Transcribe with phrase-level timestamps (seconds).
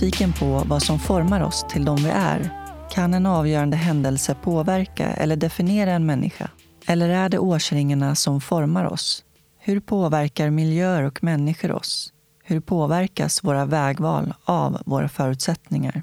[0.00, 2.50] Nyfiken på vad som formar oss till de vi är.
[2.90, 6.50] Kan en avgörande händelse påverka eller definiera en människa?
[6.86, 9.24] Eller är det årsringarna som formar oss?
[9.58, 12.12] Hur påverkar miljöer och människor oss?
[12.44, 16.02] Hur påverkas våra vägval av våra förutsättningar?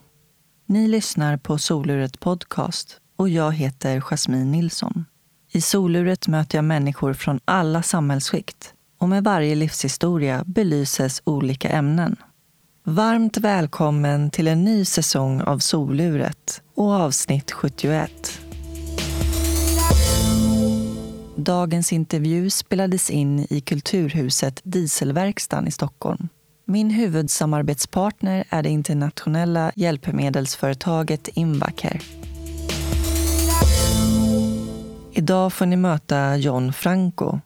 [0.65, 5.05] Ni lyssnar på Soluret Podcast och jag heter Jasmine Nilsson.
[5.51, 12.15] I Soluret möter jag människor från alla samhällsskikt och med varje livshistoria belyses olika ämnen.
[12.89, 18.41] Varmt välkommen till en ny säsong av Soluret och avsnitt 71.
[21.35, 26.27] Dagens intervju spelades in i Kulturhuset Dieselverkstan i Stockholm.
[26.65, 31.99] Min huvudsamarbetspartner är det internationella hjälpmedelsföretaget Invacare.
[35.11, 37.39] Idag får ni möta John Franco.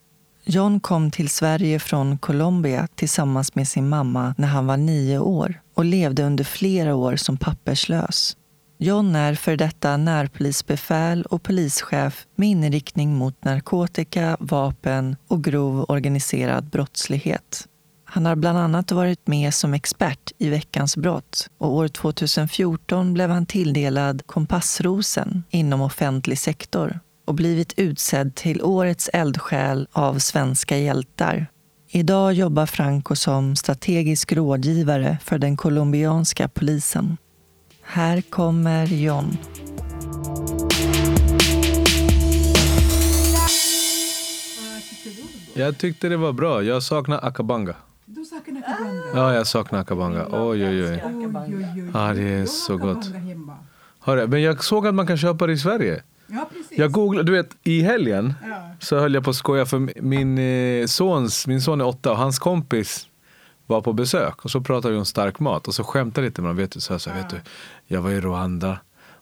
[0.53, 5.61] John kom till Sverige från Colombia tillsammans med sin mamma när han var nio år
[5.73, 8.37] och levde under flera år som papperslös.
[8.77, 16.63] John är för detta närpolisbefäl och polischef med inriktning mot narkotika, vapen och grov organiserad
[16.69, 17.67] brottslighet.
[18.05, 23.29] Han har bland annat varit med som expert i Veckans brott och år 2014 blev
[23.29, 31.47] han tilldelad Kompassrosen inom offentlig sektor och blivit utsedd till Årets eldsjäl av Svenska hjältar.
[31.93, 37.17] Idag jobbar Franco som strategisk rådgivare för den colombianska polisen.
[37.81, 39.37] Här kommer John.
[45.53, 46.63] Jag tyckte det var bra.
[46.63, 47.75] Jag saknar akabanga.
[48.05, 49.01] Du saknar akabanga?
[49.15, 50.25] Ja, jag saknar akabanga.
[50.31, 51.03] Oj, oj, oj.
[51.93, 53.05] Ja, det är så gott.
[53.99, 56.03] Hörru, men jag såg att man kan köpa det i Sverige.
[56.31, 56.77] Ja, precis.
[56.77, 58.69] Jag googlade, du vet i helgen Ja.
[58.79, 62.17] så höll jag på att skoja för min eh, sons, min son är åtta och
[62.17, 63.07] hans kompis
[63.67, 66.49] var på besök och så pratade vi om stark mat och så skämtade lite med
[66.49, 66.57] dem.
[66.57, 67.41] Vet du, så jag sa, vet du,
[67.87, 68.77] jag var i Rwanda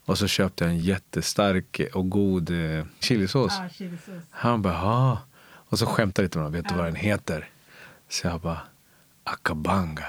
[0.06, 3.60] och så köpte jag en jättestark och god eh, chilisås.
[3.60, 4.24] Ah, chilisås.
[4.30, 5.18] Han bara, ja.
[5.42, 7.50] Och så skämtade lite med dem, vet du vad den heter?
[8.10, 8.60] Så jag bara,
[9.24, 10.06] akabanga.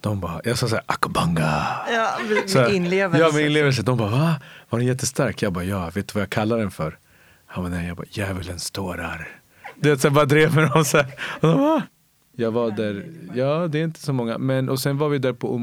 [0.00, 1.66] De bara, jag sa så här, akabanga.
[1.92, 3.24] Ja, Så här, med inlevelse.
[3.26, 3.82] Ja, med inlevelse.
[3.82, 4.34] De bara, va?
[4.70, 5.42] Var den jättestark?
[5.42, 5.90] Jag bara, ja.
[5.94, 6.98] Vet du vad jag kallar den för?
[7.46, 7.86] Han bara, nej.
[7.88, 9.28] Jag bara, djävulens tårar.
[9.74, 11.06] Det är så bara drev med dem så här.
[11.40, 11.82] Och de bara,
[12.36, 14.38] jag var där, ja det är inte så många.
[14.38, 15.54] Men, och sen var vi där på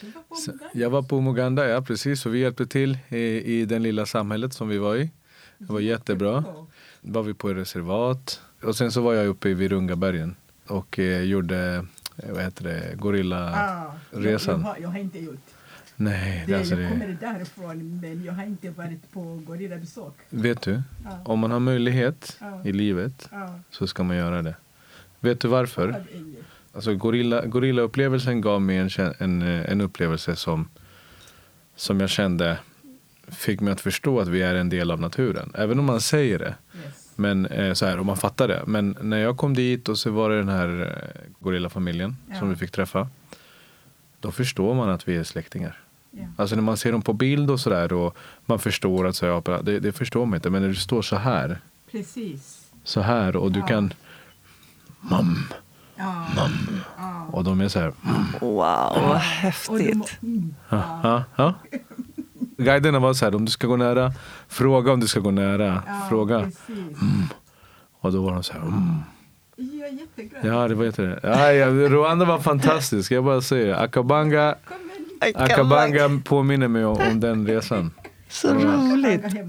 [0.00, 0.52] du på Så.
[0.72, 2.26] Jag var på Umuganda, ja precis.
[2.26, 3.18] Och vi hjälpte till i,
[3.60, 5.10] i den lilla samhället som vi var i.
[5.58, 6.44] Det var jättebra.
[7.00, 8.40] var vi på reservat.
[8.62, 14.64] Och sen så var jag uppe i Virungabergen och eh, gjorde, vad heter det, gorilla-resan.
[14.64, 15.38] Ah, jag, jag, jag har inte gjort.
[15.96, 20.12] Nej, Det, det, alltså jag kommer det, därifrån men jag har inte varit på gorillabesök.
[20.30, 21.20] vet du, Ja.
[21.24, 22.60] om man har möjlighet Ja.
[22.64, 23.58] i livet Ja.
[23.70, 24.54] så ska man göra det.
[25.20, 26.04] Vet du varför?
[26.72, 30.68] Alltså gorilla, gorilla-upplevelsen gav mig en, en, eh, en upplevelse som,
[31.76, 32.58] som jag kände
[33.28, 35.52] fick mig att förstå att vi är en del av naturen.
[35.54, 36.54] Även om man säger det.
[36.84, 37.05] Yes.
[37.16, 38.62] Men eh, så här, och man fattar det.
[38.66, 42.44] Men när jag kom dit och så var det den här eh, gorillafamiljen som Ja.
[42.44, 43.08] vi fick träffa.
[44.20, 45.78] Då förstår man att vi är släktingar.
[46.10, 46.24] Ja.
[46.36, 48.16] Alltså när man ser dem på bild och sådär och
[48.46, 50.50] man förstår att så, ja, det, det förstår man inte.
[50.50, 51.58] Men när du står så här,
[51.90, 52.66] Precis.
[52.84, 53.66] så här och du Ja.
[53.66, 53.92] kan
[55.00, 55.38] mam,
[55.96, 56.26] Ja.
[56.36, 56.80] mam.
[56.98, 57.26] Ja.
[57.32, 57.92] Och de är så här.
[58.04, 58.22] Mm.
[58.40, 58.58] Wow,
[59.08, 60.18] vad häftigt.
[60.22, 61.54] mm, ja.
[62.58, 64.12] Guiderna var så här, om du ska gå nära,
[64.48, 65.82] fråga om du ska gå nära.
[65.86, 66.40] ja, Fråga.
[66.40, 66.98] Precis.
[68.00, 68.60] Och då var de så här.
[68.60, 68.98] Mm.
[69.56, 70.46] Jag är jätteglad.
[70.54, 71.20] Ja, det var jätte...
[71.22, 73.12] Ja, ja, Rwanda var fantastisk.
[73.12, 74.54] Jag bara säger Akabanga.
[75.34, 77.90] Akabanga påminner mig om, om den resan.
[78.28, 79.22] Så roligt.
[79.22, 79.44] Det är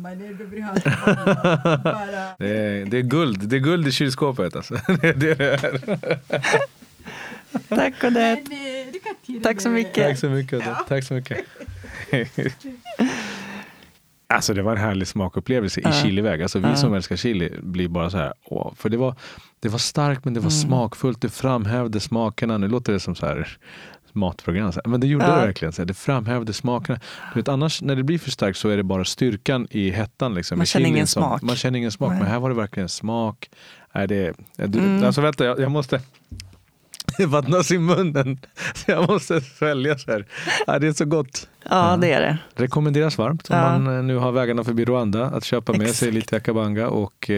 [2.37, 3.49] det är, det är guld.
[3.49, 4.55] Det är guld i kylskåpet.
[4.55, 4.73] Alltså.
[5.01, 6.19] Det är det det är.
[7.69, 8.43] Tack och det.
[8.49, 10.07] Men, eh, Tack så mycket.
[10.07, 10.53] Tack så mycket.
[10.53, 10.83] Odette.
[10.87, 11.37] Tack så mycket.
[14.29, 15.91] Alltså det var en härlig smakupplevelse i Ja.
[15.91, 16.41] chiliväg.
[16.41, 16.75] Alltså vi Ja.
[16.75, 18.33] som älskar chili blir bara så här.
[18.45, 19.15] Åh, för det var,
[19.59, 20.61] det var starkt men det var Mm.
[20.61, 21.21] smakfullt.
[21.21, 22.57] Det framhävde smakerna.
[22.57, 23.57] Nu låter det som så här
[24.13, 24.71] matprogram.
[24.85, 25.35] Men det gjorde Ja.
[25.35, 25.71] det verkligen.
[25.73, 25.83] Så.
[25.83, 26.99] Det framhävde smakerna.
[27.33, 30.33] Du vet, annars när det blir för starkt så är det bara styrkan i hettan.
[30.33, 31.41] Liksom, Man i känner ingen som- smak.
[31.41, 32.09] Man känner ingen smak.
[32.11, 32.19] Nej.
[32.19, 33.49] Men här var det verkligen smak.
[33.95, 35.03] Nej, det, du, Mm.
[35.03, 36.01] Alltså vänta, jag, jag måste det
[37.27, 38.39] vattnas i munnen.
[38.75, 40.25] Så jag måste svälja så här.
[40.67, 41.49] Ja, det är så gott.
[41.69, 42.37] Ja, det är det.
[42.55, 43.61] Rekommenderas varmt om Ja.
[43.79, 46.13] man eh, nu har vägarna förbi Rwanda att köpa med sig Exakt.
[46.13, 46.87] lite akabanga.
[46.87, 47.35] Och eh,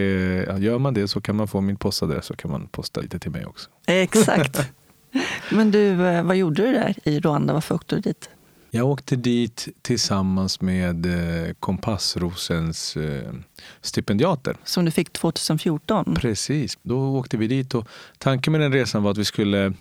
[0.48, 3.18] ja, gör man det så kan man få min postadress så kan man posta lite
[3.18, 3.70] till mig också.
[3.86, 4.70] Exakt.
[5.50, 7.54] Men du, eh, vad gjorde du där i Rwanda?
[7.54, 8.30] Varför åkte du dit?
[8.70, 13.32] Jag åkte dit tillsammans med eh, Kompassrosens eh,
[13.80, 14.56] stipendiater.
[14.64, 16.14] Som du fick 2014?
[16.14, 17.88] Precis, då åkte vi dit och
[18.18, 19.72] tanken med den resan var att vi skulle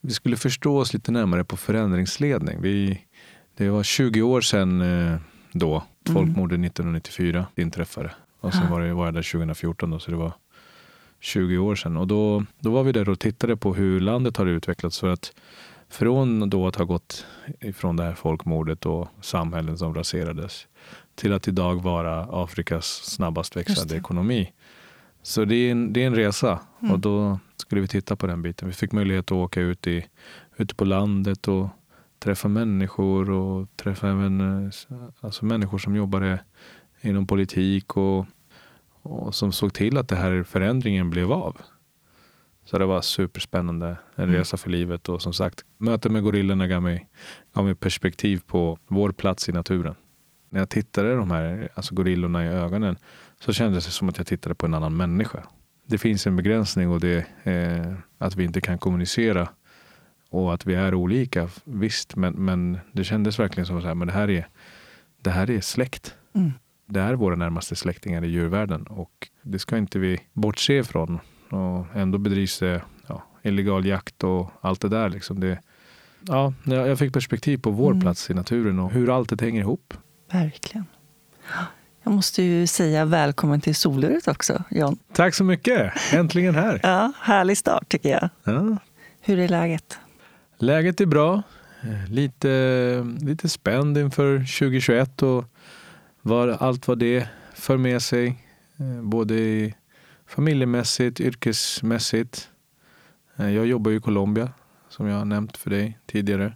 [0.00, 2.60] vi skulle förstå oss lite närmare på förändringsledning.
[2.62, 3.04] Vi,
[3.56, 5.16] det var 20 år sedan eh,
[5.52, 8.10] då folkmordet 1994 inträffade.
[8.40, 8.70] Och sen Ja.
[8.70, 10.32] var, det, var jag där 2014 då, så det var
[11.20, 11.96] 20 år sedan.
[11.96, 15.00] Och då, då var vi där och tittade på hur landet har utvecklats.
[15.00, 15.32] För att
[15.90, 17.26] från då att ha gått
[17.60, 20.66] ifrån det här folkmordet och samhällen som raserades
[21.14, 24.52] till att idag vara Afrikas snabbast växande ekonomi.
[25.22, 26.92] Så det är en, det är en resa Mm.
[26.92, 28.68] och då skulle vi titta på den biten.
[28.68, 30.06] Vi fick möjlighet att åka ut i,
[30.56, 31.68] ute på landet och
[32.18, 34.72] träffa människor och träffa även eh,
[35.20, 36.40] alltså människor som jobbade
[37.00, 38.26] inom politik och,
[39.02, 41.56] och som såg till att det här förändringen blev av.
[42.70, 44.36] Så det var superspännande, en Mm.
[44.36, 47.08] resa för livet och som sagt, mötet med gorillorna gav mig,
[47.54, 49.94] gav mig perspektiv på vår plats i naturen.
[50.50, 52.96] När jag tittade de här alltså gorillorna i ögonen
[53.40, 55.42] så kändes det som att jag tittade på en annan människa.
[55.86, 59.48] Det finns en begränsning och det är att vi inte kan kommunicera
[60.30, 61.48] och att vi är olika.
[61.64, 64.48] Visst, men, men det kändes verkligen som att det, här är,
[65.22, 66.14] det här är släkt.
[66.34, 66.52] Mm.
[66.86, 71.18] Det är våra närmaste släktingar i djurvärlden och det ska inte vi bortse ifrån.
[71.50, 75.08] Och ändå bedrivs det ja, illegal jakt och allt det där.
[75.08, 75.58] Liksom det,
[76.26, 78.00] ja, jag fick perspektiv på vår Mm.
[78.00, 79.94] plats i naturen och hur allt det hänger ihop.
[80.32, 80.84] Verkligen.
[82.02, 84.98] Jag måste ju säga välkommen till soluret också, John.
[85.12, 85.92] Tack så mycket!
[86.12, 86.80] Äntligen här!
[86.82, 88.28] Ja, härlig start tycker jag.
[88.44, 88.76] Ja.
[89.20, 89.98] Hur är läget?
[90.58, 91.42] Läget är bra.
[91.82, 95.44] Eh, Lite, lite spänd inför 2021 och
[96.22, 98.26] vad, allt vad det för med sig.
[98.78, 99.74] Eh, Både i
[100.30, 102.50] familjemässigt, yrkesmässigt.
[103.36, 104.52] Eh, Jag jobbar ju i Colombia
[104.88, 106.54] som jag har nämnt för dig tidigare.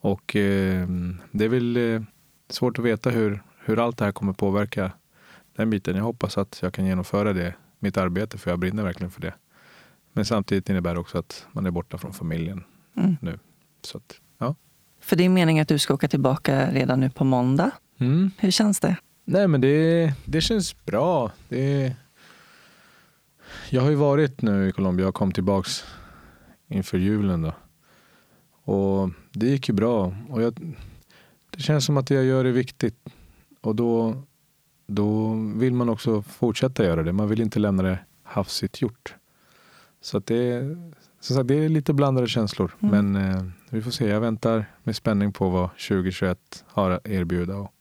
[0.00, 0.88] Och eh,
[1.32, 2.02] det är väl eh,
[2.50, 4.92] svårt att veta hur, hur allt det här kommer påverka
[5.56, 5.96] den biten.
[5.96, 9.34] Jag hoppas att jag kan genomföra det, mitt arbete, för jag brinner verkligen för det.
[10.12, 12.64] Men samtidigt innebär det också att man är borta från familjen
[12.96, 13.16] Mm.
[13.20, 13.38] nu.
[13.82, 14.54] Så att, ja.
[15.00, 17.70] För det är meningen att du ska åka tillbaka redan nu på måndag.
[17.98, 18.30] Mm.
[18.38, 18.96] Hur känns det?
[19.24, 21.32] Nej men det, det känns bra.
[21.48, 21.96] Det,
[23.70, 25.84] jag har ju varit nu i Colombia och kom tillbaks
[26.68, 27.52] inför julen då.
[28.72, 30.16] Och det gick ju bra.
[30.28, 30.74] Och jag,
[31.50, 32.96] det känns som att det jag gör är viktigt.
[33.60, 34.22] Och då,
[34.86, 37.12] då vill man också fortsätta göra det.
[37.12, 39.14] Man vill inte lämna det hafsigt gjort.
[40.00, 40.76] Så att det,
[41.20, 42.72] som sagt, det är lite blandade känslor.
[42.80, 43.12] Mm.
[43.12, 44.08] Men eh, vi får se.
[44.08, 47.56] Jag väntar med spänning på vad 2021 har att erbjuda.
[47.56, 47.72] Och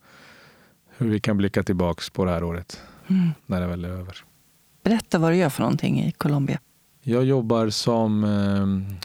[0.97, 3.29] hur vi kan blicka tillbaks på det här året Mm.
[3.45, 4.23] när det väl är över.
[4.83, 6.59] Berätta vad du gör för någonting i Colombia.
[7.01, 8.97] Jag jobbar som eh,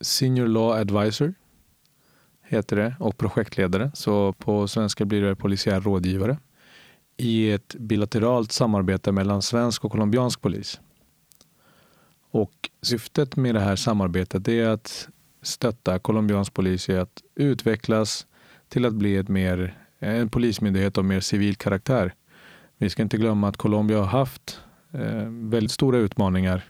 [0.00, 1.34] Senior Law Advisor
[2.42, 3.90] heter det och projektledare.
[3.94, 6.38] Så på svenska blir det polisiär rådgivare
[7.16, 10.80] i ett bilateralt samarbete mellan svensk och colombiansk polis.
[12.30, 15.08] Och syftet med det här samarbetet är att
[15.42, 18.26] stötta colombiansk polis i att utvecklas
[18.68, 22.14] till att bli ett mer, en polismyndighet av mer civil karaktär.
[22.78, 24.60] Vi ska inte glömma att Colombia har haft
[24.98, 26.62] eh, väldigt stora utmaningar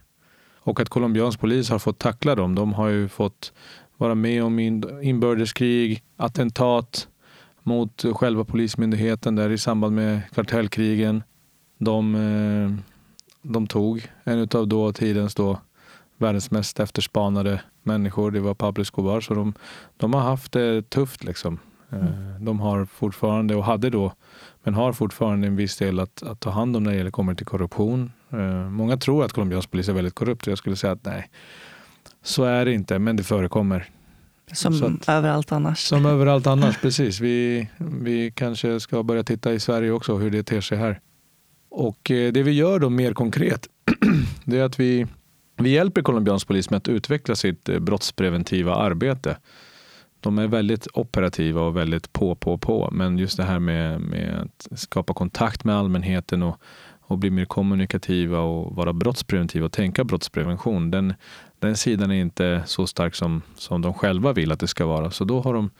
[0.58, 2.55] och att colombiansk polis har fått tackla dem.
[2.55, 3.53] De har ju fått
[3.96, 7.08] vara med om in- inbördeskrig, attentat
[7.62, 11.22] mot själva polismyndigheten där i samband med kartellkrigen.
[11.79, 12.84] De, eh,
[13.43, 15.58] de tog en av då tidens då
[16.19, 18.31] världens mest efterspanade människor.
[18.31, 19.20] Det var Pablo Escobar.
[19.20, 19.55] Så de,
[19.96, 21.58] de har haft det tufft liksom.
[21.91, 24.12] Eh, De har fortfarande och hade då
[24.65, 27.34] men har fortfarande en viss del att, att ta hand om när det gäller kommer
[27.34, 28.12] till korruption.
[28.32, 31.30] Eh, många tror att colombiansk polis är väldigt korrupt och jag skulle säga att nej,
[32.22, 33.90] så är det inte, men det förekommer.
[34.52, 35.78] Som att- överallt annars.
[35.78, 37.20] Som överallt annars, precis.
[37.20, 41.00] Vi, vi kanske ska börja titta i Sverige också hur det ter sig här.
[41.68, 43.68] Och eh, det vi gör då mer konkret,
[44.44, 45.06] det är att vi,
[45.56, 49.36] vi hjälper colombiansk polis med att utveckla sitt eh, brottspreventiva arbete.
[50.20, 52.88] De är väldigt operativa och väldigt på, på, på.
[52.92, 56.60] Men just det här med, med att skapa kontakt med allmänheten och,
[57.06, 60.91] och bli mer kommunikativa och vara brottspreventiva och tänka brottsprevention.
[60.91, 61.15] Den,
[61.58, 65.10] den sidan är inte så stark som, som de själva vill att det ska vara.
[65.10, 65.70] Så då har de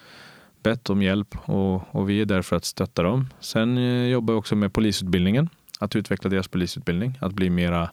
[0.63, 3.29] bett om hjälp och, och vi är där för att stötta dem.
[3.41, 5.49] Sen eh, jobbar jag också med polisutbildningen.
[5.81, 7.19] Att utveckla deras polisutbildning.
[7.21, 7.91] Att bli mera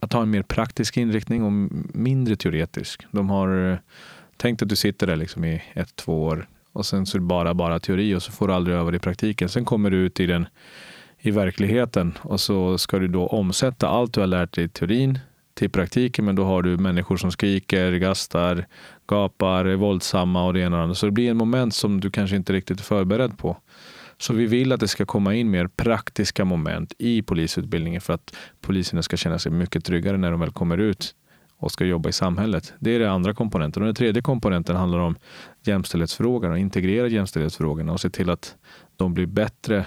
[0.00, 1.52] att ha en mer praktisk inriktning och
[1.96, 3.06] mindre teoretisk.
[3.10, 3.78] De har eh,
[4.36, 7.26] tänkt att du sitter där liksom i ett, två år och sen så är det
[7.26, 9.48] bara, bara teori och så får du aldrig öva det i praktiken.
[9.48, 10.46] Sen kommer du ut i den
[11.26, 15.18] i verkligheten och så ska du då omsätta allt du har lärt dig i teorin
[15.54, 16.24] till praktiken.
[16.24, 18.66] Men då har du människor som skriker, gastar,
[19.08, 20.94] gapar, är våldsamma och det ena och det andra.
[20.94, 23.56] Så det blir en moment som du kanske inte riktigt är förberedd på.
[24.18, 28.36] Så vi vill att det ska komma in mer praktiska moment i polisutbildningen för att
[28.60, 31.14] poliserna ska känna sig mycket tryggare när de väl kommer ut
[31.58, 32.72] och ska jobba i samhället.
[32.78, 33.82] Det är den andra komponenten.
[33.82, 35.16] Och den tredje komponenten handlar om
[35.62, 38.56] jämställdhetsfrågorna, integrera jämställdhetsfrågorna och se till att
[38.96, 39.84] de blir bättre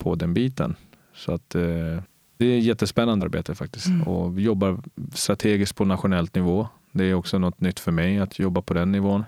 [0.00, 0.76] på den biten.
[1.14, 2.02] Så att eh,
[2.36, 3.86] det är ett jättespännande arbete faktiskt.
[3.86, 4.02] Mm.
[4.02, 4.78] Och vi jobbar
[5.14, 6.68] strategiskt på nationellt nivå.
[6.92, 9.24] Det är också något nytt för mig att jobba på den nivån.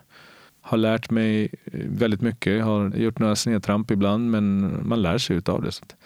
[0.60, 5.36] Har lärt mig eh, väldigt mycket, har gjort några snedtramp ibland men man lär sig
[5.36, 5.72] utav det.
[5.72, 5.96] Så att,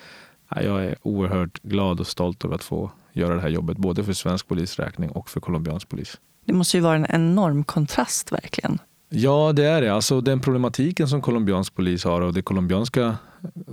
[0.48, 4.04] ja, jag är oerhört glad och stolt över att få göra det här jobbet både
[4.04, 6.20] för svensk polis räkning och för colombiansk polis.
[6.44, 8.78] Det måste ju vara en enorm kontrast verkligen.
[9.08, 9.94] Ja, det är det.
[9.94, 13.16] Alltså den problematiken som colombiansk polis har och det colombianska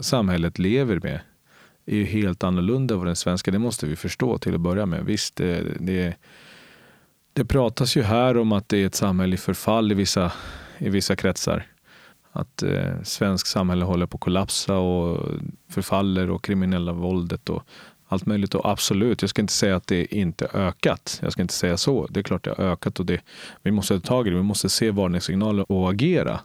[0.02, 1.20] samhället lever med
[1.86, 3.52] är ju helt annorlunda än den svenska.
[3.52, 5.06] Det måste vi förstå till att börja med.
[5.06, 6.16] Visst, det, det,
[7.34, 10.32] det pratas ju här om att det är ett samhälle i förfall i vissa,
[10.78, 11.66] i vissa kretsar.
[12.32, 15.32] Att eh, svensk samhälle håller på att kollapsa och
[15.70, 17.64] förfaller och kriminella våldet och
[18.14, 18.56] allt möjligt.
[18.56, 21.20] Och absolut, jag ska inte säga att det inte ökat.
[21.22, 22.08] Jag ska inte säga så.
[22.08, 23.22] Det är klart det har ökat och det,
[23.64, 24.36] vi måste ta tag i det.
[24.36, 26.40] Vi måste se varningssignaler och agera.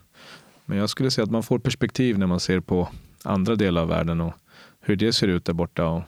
[0.64, 2.88] Men jag skulle säga att man får perspektiv när man ser på
[3.22, 4.32] andra delar av världen och
[4.80, 5.86] hur det ser ut där borta.
[5.86, 6.02] Och,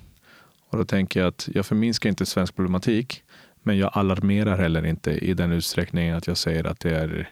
[0.69, 3.23] och då tänker jag att jag förminskar inte svensk problematik,
[3.62, 7.31] men jag alarmerar heller inte i den utsträckningen att jag säger att det är,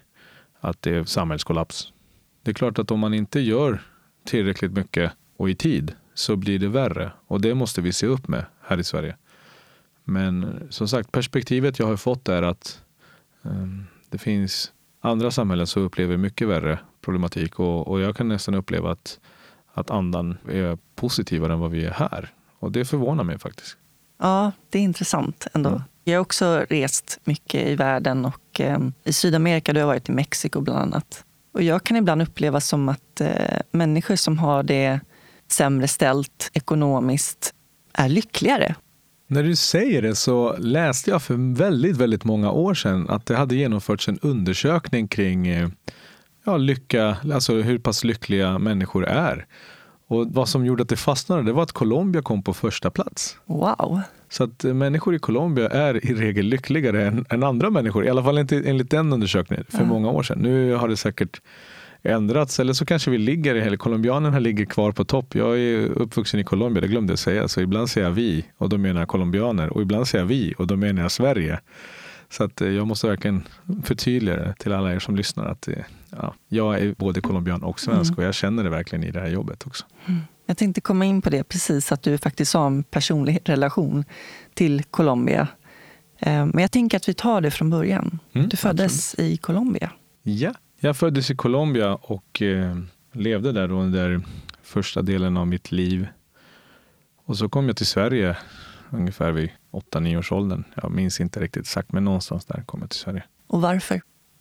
[0.61, 1.93] att det är samhällskollaps.
[2.43, 3.83] Det är klart att om man inte gör
[4.25, 7.13] tillräckligt mycket och i tid så blir det värre.
[7.27, 9.17] Och det måste vi se upp med här i Sverige.
[10.05, 12.83] Men som sagt, perspektivet jag har fått är att
[13.43, 18.55] um, det finns andra samhällen som upplever mycket värre problematik och, och jag kan nästan
[18.55, 19.21] uppleva att,
[19.73, 22.33] att andan är positivare än vad vi är här.
[22.59, 23.77] Och det förvånar mig faktiskt.
[24.19, 25.71] Ja, det är intressant ändå.
[25.71, 25.83] Mm.
[26.05, 30.13] Jag har också rest mycket i världen och eh, i Sydamerika, då har varit i
[30.13, 31.25] Mexiko bland annat.
[31.53, 35.01] Och jag kan ibland uppleva som att eh, människor som har det
[35.53, 37.55] sämre ställt ekonomiskt
[37.93, 38.75] är lyckligare.
[39.27, 43.37] När du säger det så läste jag för väldigt, väldigt många år sedan att det
[43.37, 45.69] hade genomförts en undersökning kring eh,
[46.45, 49.47] ja, lycka, alltså hur pass lyckliga människor är.
[50.09, 53.37] Och vad som gjorde att det fastnade det var att Colombia kom på första plats.
[53.47, 54.01] Wow.
[54.29, 58.07] Så att eh, människor i Colombia är i regel lyckligare än, än andra människor.
[58.07, 59.89] I alla fall inte enligt den undersökningen för Mm.
[59.89, 60.39] många år sedan.
[60.39, 61.41] Nu har det säkert
[62.03, 65.35] ändrats eller så kanske vi ligger, eller colombianerna ligger kvar på topp.
[65.35, 67.49] Jag är uppvuxen i Colombia, det glömde jag säga.
[67.49, 70.55] Så ibland säger jag vi och då menar jag colombianer och ibland säger jag vi
[70.59, 71.61] och då menar jag Sverige.
[72.31, 73.43] Så att eh, jag måste verkligen
[73.85, 75.75] förtydliga det till alla er som lyssnar att eh,
[76.11, 78.19] ja, jag är både colombian och svensk Mm.
[78.19, 79.85] och jag känner det verkligen i det här jobbet också.
[80.47, 84.05] Jag tänkte komma in på det precis, att du faktiskt har en personlig relation
[84.55, 85.49] till Colombia.
[86.19, 88.19] Eh, Men jag tänker att vi tar det från början.
[88.33, 89.91] Mm, Du föddes i Colombia.
[90.23, 92.77] Ja, jag föddes i Colombia och eh,
[93.13, 94.21] levde där under
[94.63, 96.09] första delen av mitt liv.
[97.25, 98.37] Och så kom jag till Sverige
[98.91, 99.51] ungefär vid
[99.93, 100.65] 8-9 års åldern.
[100.83, 103.25] Jag minns inte riktigt exakt, men någonstans där kom jag till Sverige.
[103.47, 104.01] Och varför?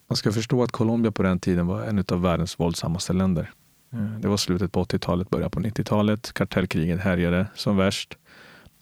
[0.09, 3.51] Man ska förstå att Colombia på den tiden var en av världens våldsammaste länder.
[3.93, 6.33] Eh, Det var slutet på 80-talet, början på 90-talet.
[6.33, 8.17] Kartellkriget härjade som värst.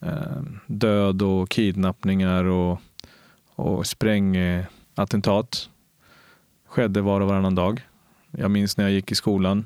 [0.01, 2.81] Eh, Död och kidnappningar och,
[3.55, 5.69] och sprängattentat
[6.75, 7.82] skedde var och varannan dag.
[8.32, 9.65] Jag minns när jag gick i skolan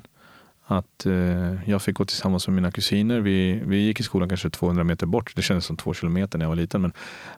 [0.64, 3.20] att eh, jag fick gå tillsammans med mina kusiner.
[3.20, 5.32] Vi, vi gick i skolan kanske 200 meter bort.
[5.36, 6.82] Det kändes som två kilometer när jag var liten.
[6.82, 6.92] Men,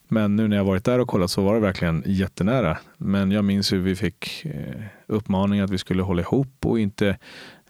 [0.09, 2.79] men nu när jag varit där och kollat så var det verkligen jättenära.
[2.97, 7.17] Men jag minns hur vi fick eh, uppmaning att vi skulle hålla ihop och inte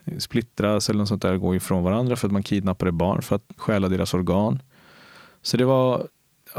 [0.05, 3.37] eh, splittras eller något sånt där, gå ifrån varandra för att man kidnappade barn för
[3.37, 4.63] att stjäla deras organ.
[5.43, 6.07] Så det var,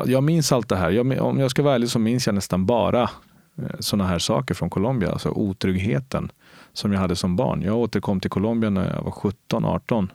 [0.05, 0.91] jag minns allt det här.
[0.91, 3.09] Jag, om jag ska vara ärlig så minns jag nästan bara
[3.57, 5.11] Eh, sådana här saker från Colombia.
[5.11, 6.31] Alltså otryggheten
[6.73, 7.61] som jag hade som barn.
[7.61, 10.07] Jag återkom till Colombia när jag var 17-18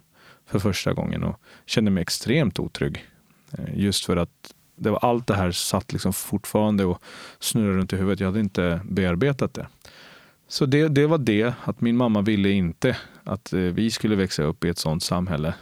[0.46, 3.04] för första gången och kände mig extremt otrygg.
[3.52, 7.02] Eh, just för att det var allt det här satt liksom fortfarande och
[7.38, 8.20] snurrade runt i huvudet.
[8.20, 9.66] Jag hade inte bearbetat det.
[10.48, 14.42] Så det, det var det, att min mamma ville inte att eh, vi skulle växa
[14.42, 15.54] upp i ett sådant samhälle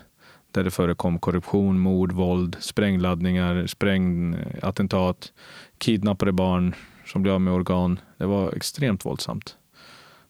[0.50, 5.32] där det förekom korruption, mord, våld, sprängladdningar, sprängattentat,
[5.78, 6.74] kidnappade barn
[7.06, 8.00] som blev av med organ.
[8.16, 9.56] Det var extremt våldsamt.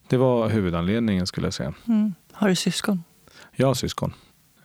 [0.07, 1.73] Det var huvudanledningen skulle jag säga.
[1.87, 2.13] Mm.
[2.31, 3.03] Har du syskon?
[3.55, 4.13] Jag har syskon.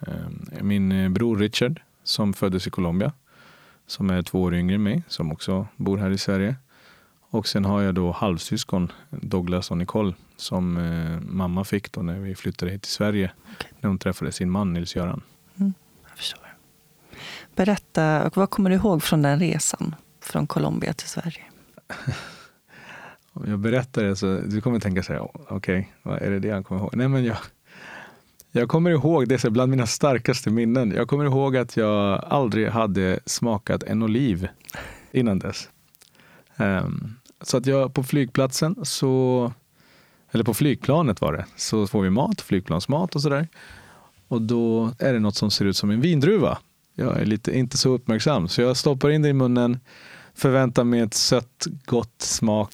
[0.07, 3.12] Eh, Min eh, bror Richard som föddes i Colombia,
[3.87, 6.57] som är två år yngre än mig, som också bor här i Sverige.
[7.21, 12.19] Och sen har jag då halvsyskon, Douglas och Nicole, som eh, mamma fick då när
[12.19, 13.33] vi flyttade hit till Sverige.
[13.54, 13.71] Okej.
[13.81, 15.23] När hon träffade sin man Nils-Göran.
[16.09, 16.57] Jag förstår.
[17.57, 19.95] Berätta, och vad kommer du ihåg från den resan?
[20.21, 21.45] Från Colombia till Sverige?
[23.32, 26.50] Om jag berättar det så du kommer tänka så här, okej, vad är det det
[26.50, 26.96] han kommer ihåg?
[26.96, 27.37] Nej men jag,
[28.50, 30.90] jag kommer ihåg, det är bland mina starkaste minnen.
[30.90, 34.49] Jag kommer ihåg att jag aldrig hade smakat en oliv
[35.12, 35.68] innan dess.
[36.56, 39.52] Um, så att jag på flygplatsen så,
[40.30, 43.49] eller på flygplanet var det, så får vi mat, flygplansmat och sådär.
[44.28, 46.58] Och då är det något som ser ut som en vindruva.
[46.94, 49.80] Jag är lite, inte så uppmärksam, så jag stoppar in det i munnen,
[50.35, 52.73] förväntar mig ett sött, gott smak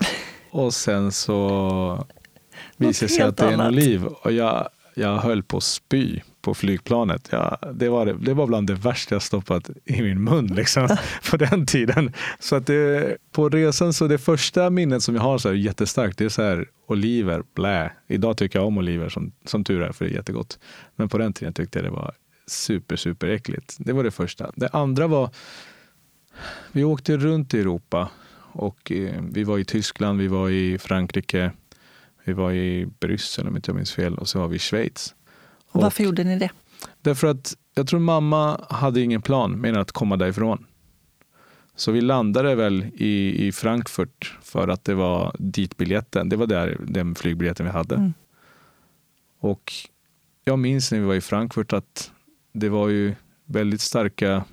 [0.50, 2.06] och sen så
[2.76, 3.72] visar det sig att det är en annat.
[3.72, 4.04] oliv.
[4.04, 7.28] Och jag, jag höll på att spy på flygplanet.
[7.30, 10.88] Jag, det, var, det, det var bland det värsta jag stoppat i min mun liksom,
[11.30, 12.12] på den tiden.
[12.38, 16.18] Så att det, på resan, så det första minnet som jag har så här jättestarkt,
[16.18, 17.92] det är så här oliver, blä.
[18.08, 20.58] Idag tycker jag om oliver som, som tur är, för det är jättegott.
[20.96, 22.14] Men på den tiden tyckte jag det var
[22.46, 23.76] super, super äckligt.
[23.78, 24.50] Det var det första.
[24.54, 25.30] Det andra var,
[26.72, 28.10] vi åkte runt i Europa
[28.52, 31.52] och eh, vi var i Tyskland, vi var i Frankrike,
[32.24, 35.14] vi var i Bryssel om inte jag minns fel och så var vi i Schweiz.
[35.70, 36.50] Och varför gjorde ni det?
[37.02, 40.66] Därför att jag tror mamma hade ingen plan med att komma därifrån.
[41.76, 46.28] Så vi landade väl i, i Frankfurt för att det var dit biljetten.
[46.28, 47.94] Det var där, den flygbiljetten vi hade.
[47.94, 48.14] Mm.
[49.40, 49.72] Och
[50.44, 52.12] jag minns när vi var i Frankfurt att
[52.52, 53.14] det var ju
[53.44, 54.44] väldigt starka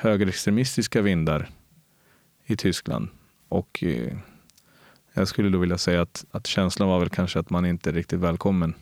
[0.00, 1.48] högerextremistiska vindar
[2.46, 3.08] i Tyskland.
[3.48, 4.16] Och eh,
[5.14, 7.94] jag skulle då vilja säga att, att känslan var väl kanske att man inte är
[7.94, 8.74] riktigt välkommen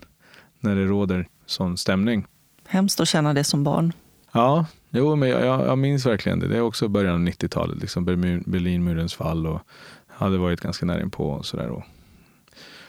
[0.60, 2.26] när det råder sån stämning.
[2.66, 3.92] Hemskt att känna det som barn.
[4.32, 6.48] Ja, jo, men jag, jag, jag minns verkligen det.
[6.48, 9.60] Det är också början av 90-talet, liksom Berlinmurens fall och
[10.06, 11.84] hade varit ganska nära inpå och sådär.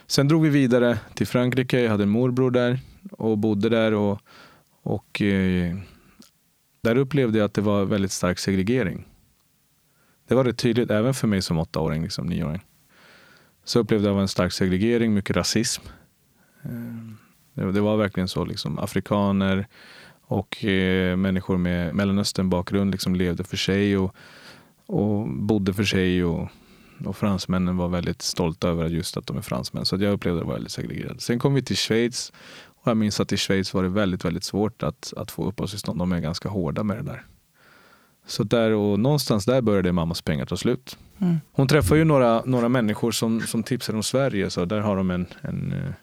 [0.07, 1.79] Sen drog vi vidare till Frankrike.
[1.79, 2.79] Jag hade en morbror där
[3.11, 4.19] och bodde där och,
[4.83, 5.75] och eh,
[6.81, 9.07] där upplevde jag att det var väldigt stark segregering.
[10.27, 12.61] Det var rätt tydligt även för mig som åttaåring, liksom nioåring.
[13.63, 15.83] Så upplevde jag en stark segregering, mycket rasism.
[16.63, 19.67] Eh, det, var verkligen så, liksom afrikaner
[20.21, 24.15] och eh, människor med Mellanöstern-bakgrund liksom levde för sig och,
[24.85, 26.23] och bodde för sig.
[26.23, 26.49] Och,
[27.05, 29.85] och fransmännen var väldigt stolta över just att de är fransmän.
[29.85, 31.21] Så jag upplevde det var väldigt segregerat.
[31.21, 32.33] Sen kom vi till Schweiz
[32.89, 35.99] jag minns att i Schweiz var det väldigt, väldigt svårt att, att få uppehållstillstånd.
[35.99, 37.25] De är ganska hårda med det där.
[38.25, 40.97] Så där och någonstans där började mammas pengar ta slut.
[41.19, 41.37] Mm.
[41.51, 44.49] Hon träffar ju några, några människor som, som tipsar om Sverige.
[44.49, 45.93] Så där har de en, en, eh,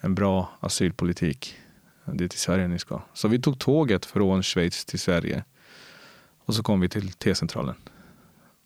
[0.00, 1.54] en bra asylpolitik.
[2.04, 3.00] Det är till Sverige ni ska.
[3.14, 5.44] Så vi tog tåget från Schweiz till Sverige.
[6.44, 7.74] Och så kom vi till T-centralen.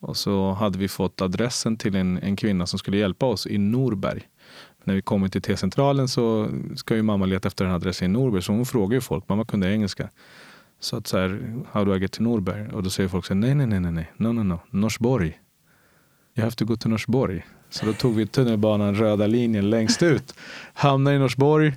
[0.00, 3.58] Och så hade vi fått adressen till en, en kvinna som skulle hjälpa oss i
[3.58, 4.28] Norberg.
[4.86, 8.42] När vi kommer till T-centralen så ska ju mamma leta efter en adress i Norberg.
[8.42, 9.28] Så hon frågar ju folk.
[9.28, 10.08] Mamma kunde engelska.
[10.80, 12.68] Så att så här, how do I get to Norberg?
[12.72, 15.38] Och då säger folk så här, nej, nej, nej, nej, nej, no, no, no, Norsborg.
[16.36, 17.46] You have to go to Norsborg.
[17.70, 20.34] Så då tog vi tunnelbanan röda linjen längst ut.
[20.74, 21.74] Hamnade i Norsborg.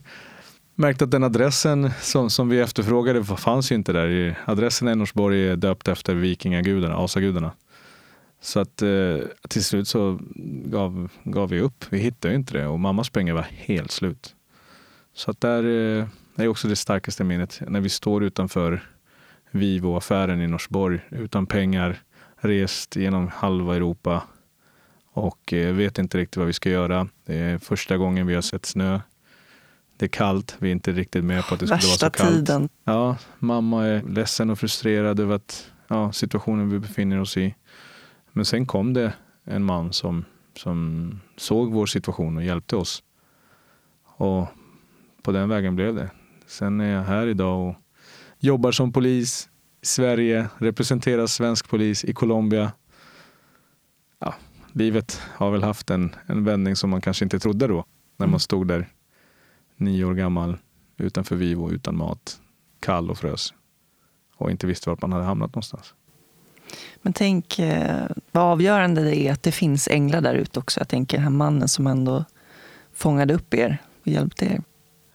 [0.76, 4.39] Märkte att den adressen som, som vi efterfrågade fanns ju inte där.
[4.45, 7.52] Adressen i Norsborg är döpt efter vikingagudarna, asagudarna.
[8.41, 9.17] Så att eh,
[9.49, 10.19] till slut så
[10.65, 11.86] gav, gav vi upp.
[11.89, 14.36] Vi hittade inte det och mammas pengar var helt slut.
[15.13, 17.62] Så att där eh, är också det starkaste minnet.
[17.67, 18.82] När vi står utanför
[19.52, 21.99] Vivo-affären i Norsborg utan pengar,
[22.36, 24.23] rest genom halva Europa
[25.13, 27.08] och eh, vet inte riktigt vad vi ska göra.
[27.25, 28.99] Det är första gången vi har sett snö.
[29.97, 32.12] Det är kallt, vi är inte riktigt med på att det skulle vara Värsta så
[32.12, 32.36] kallt.
[32.36, 32.69] tiden.
[32.84, 37.56] Ja, mamma är ledsen och frustrerad över att, ja, situationen vi befinner oss i.
[38.32, 39.13] Men sen kom det
[39.44, 40.26] en man som,
[40.58, 43.04] som såg vår situation och hjälpte oss.
[44.04, 44.48] Och
[45.22, 46.12] på den vägen blev det.
[46.48, 47.76] Sen är jag här idag och
[48.39, 49.50] jobbar som polis
[49.82, 52.72] i Sverige, representerar svensk polis i Colombia.
[54.20, 54.34] Ja,
[54.74, 57.86] livet har väl haft en, en vändning som man kanske inte trodde då.
[58.18, 58.32] När Mm.
[58.32, 58.89] man stod där
[59.76, 60.58] nio år gammal
[60.98, 62.42] utanför Vivo utan mat,
[62.80, 63.54] kall och frös
[64.36, 65.94] och inte visste vart man hade hamnat någonstans.
[67.01, 70.79] Men tänk eh, vad avgörande det är att det finns änglar där ute också.
[70.79, 72.25] Jag tänker den här mannen som ändå
[72.93, 74.62] fångade upp er och hjälpte er.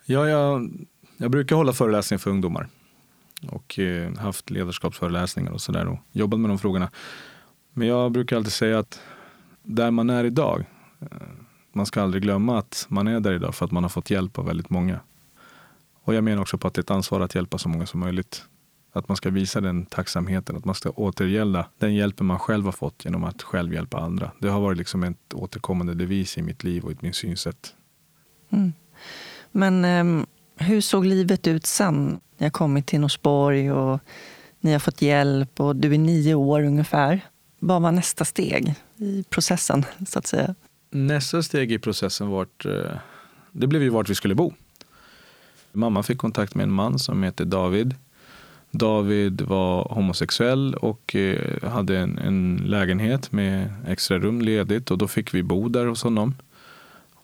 [0.05, 0.71] Ja, jag,
[1.17, 2.69] jag brukar hålla föreläsningar för ungdomar
[3.51, 6.91] och eh, haft ledarskapsföreläsningar och sådär och jobbat med de frågorna.
[7.73, 9.01] Men jag brukar alltid säga att
[9.63, 10.65] där man är idag,
[11.01, 11.07] eh,
[11.73, 14.39] man ska aldrig glömma att man är där idag för att man har fått hjälp
[14.39, 15.01] av väldigt många.
[16.03, 18.01] Och jag menar också på att det är ett ansvar att hjälpa så många som
[18.01, 18.45] möjligt.
[18.97, 22.73] Att man ska visa den tacksamheten, att man ska återgälda den hjälpen man själv har
[22.73, 24.31] fått genom att själv hjälpa andra.
[24.41, 27.75] Det har varit liksom ett återkommande devis i mitt liv och i min synsätt.
[28.51, 28.73] Mm.
[29.53, 30.27] Men ehm,
[30.57, 32.21] hur såg livet ut sen?
[32.39, 34.01] Ni har kommit till Norsborg och
[34.61, 37.21] ni har fått hjälp och du är nio år ungefär.
[37.59, 40.55] Vad var nästa steg i processen, så att säga?
[40.91, 42.97] Nästa steg i processen vart, eh,
[43.53, 44.53] det blev ju vart vi skulle bo.
[45.73, 47.95] Mamma fick kontakt med en man som heter David.
[48.75, 55.09] David var homosexuell och eh, hade en, en lägenhet med extra rum ledigt och då
[55.09, 56.35] fick vi bo där hos honom.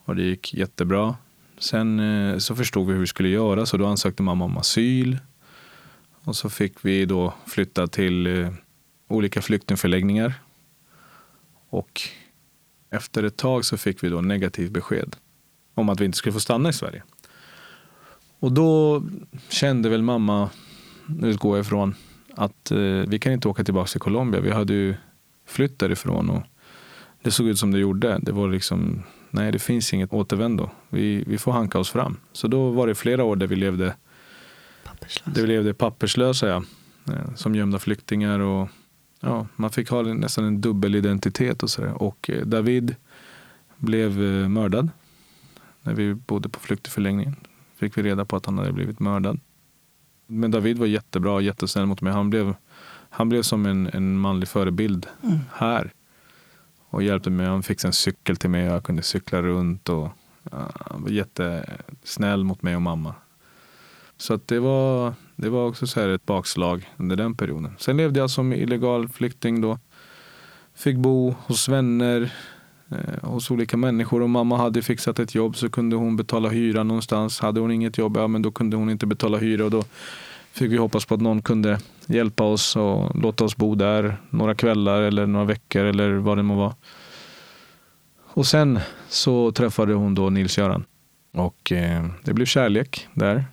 [0.05, 1.15] Och det gick jättebra.
[1.57, 5.17] Sen eh, så förstod vi hur vi skulle göra så då ansökte mamma om asyl.
[6.23, 8.53] Och så fick vi då flytta till eh,
[9.07, 10.33] olika flyktingförläggningar.
[11.69, 12.01] Och
[12.89, 15.15] efter ett tag så fick vi då negativt besked
[15.73, 17.03] om att vi inte skulle få stanna i Sverige.
[18.39, 19.03] Och då
[19.49, 20.49] kände väl mamma,
[21.23, 21.95] utgår jag ifrån,
[22.35, 24.41] att eh, vi kan inte åka tillbaka till Colombia.
[24.41, 24.95] Vi hade ju
[25.47, 26.43] flytt därifrån och
[27.21, 28.19] det såg ut som det gjorde.
[28.21, 30.69] Det var liksom, nej det finns inget återvändo.
[30.89, 32.17] Vi, vi får hanka oss fram.
[32.31, 33.95] Så då var det flera år där vi levde,
[34.83, 35.35] Papperslös.
[35.35, 36.63] där vi levde papperslösa, ja.
[37.07, 38.39] Eh, som gömda flyktingar.
[38.39, 38.69] Och,
[39.19, 42.03] ja, man fick ha nästan en dubbel identitet och sådär.
[42.03, 42.95] Och eh, David
[43.77, 44.89] blev eh, mördad
[45.81, 47.35] när vi bodde på flyktingförläggningen.
[47.75, 49.39] Fick vi reda på att han hade blivit mördad.
[50.31, 52.13] Men David var jättebra och jättesnäll mot mig.
[52.13, 52.55] Han blev,
[53.09, 55.39] han blev som en, en manlig förebild Mm.
[55.53, 55.93] här.
[56.89, 57.45] Och hjälpte mig.
[57.45, 59.89] Han fixade en cykel till mig och jag kunde cykla runt.
[59.89, 60.09] Och,
[60.51, 63.15] ja, han var jättesnäll mot mig och mamma.
[64.17, 67.75] Så det, var, det var också så här ett bakslag under den perioden.
[67.79, 69.79] Sen levde jag som illegal flykting då.
[70.75, 72.33] Fick bo hos vänner,
[72.91, 74.21] eh, hos olika människor.
[74.21, 77.39] Om mamma hade fixat ett jobb så kunde hon betala hyra någonstans.
[77.39, 79.65] Hade hon inget jobb, ja men då kunde hon inte betala hyra.
[79.65, 79.83] Och då
[80.51, 84.55] fick vi hoppas på att någon kunde hjälpa oss och låta oss bo där några
[84.55, 86.75] kvällar eller några veckor eller vad det må vara.
[88.33, 90.83] Och sen så träffade hon då Nils-Göran.
[91.33, 93.45] Och eh, det blev kärlek där.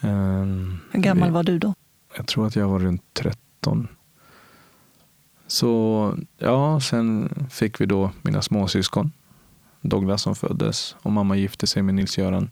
[0.00, 1.74] Ehm, Hur gammal var du då?
[2.16, 3.88] jag tror att jag var runt 13.
[5.48, 9.12] Så ja, sen fick vi då mina småsyskon.
[9.80, 12.50] Douglas som föddes och mamma gifte sig med Nils-Göran.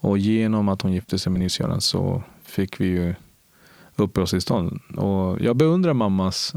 [0.00, 3.14] Och genom att hon gifte sig med Nils-Göran så fick vi ju
[3.96, 4.80] uppehållstillstånd.
[4.96, 6.54] Och jag beundrar mammas,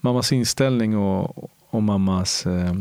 [0.00, 2.74] mammas inställning och, och mammas eh,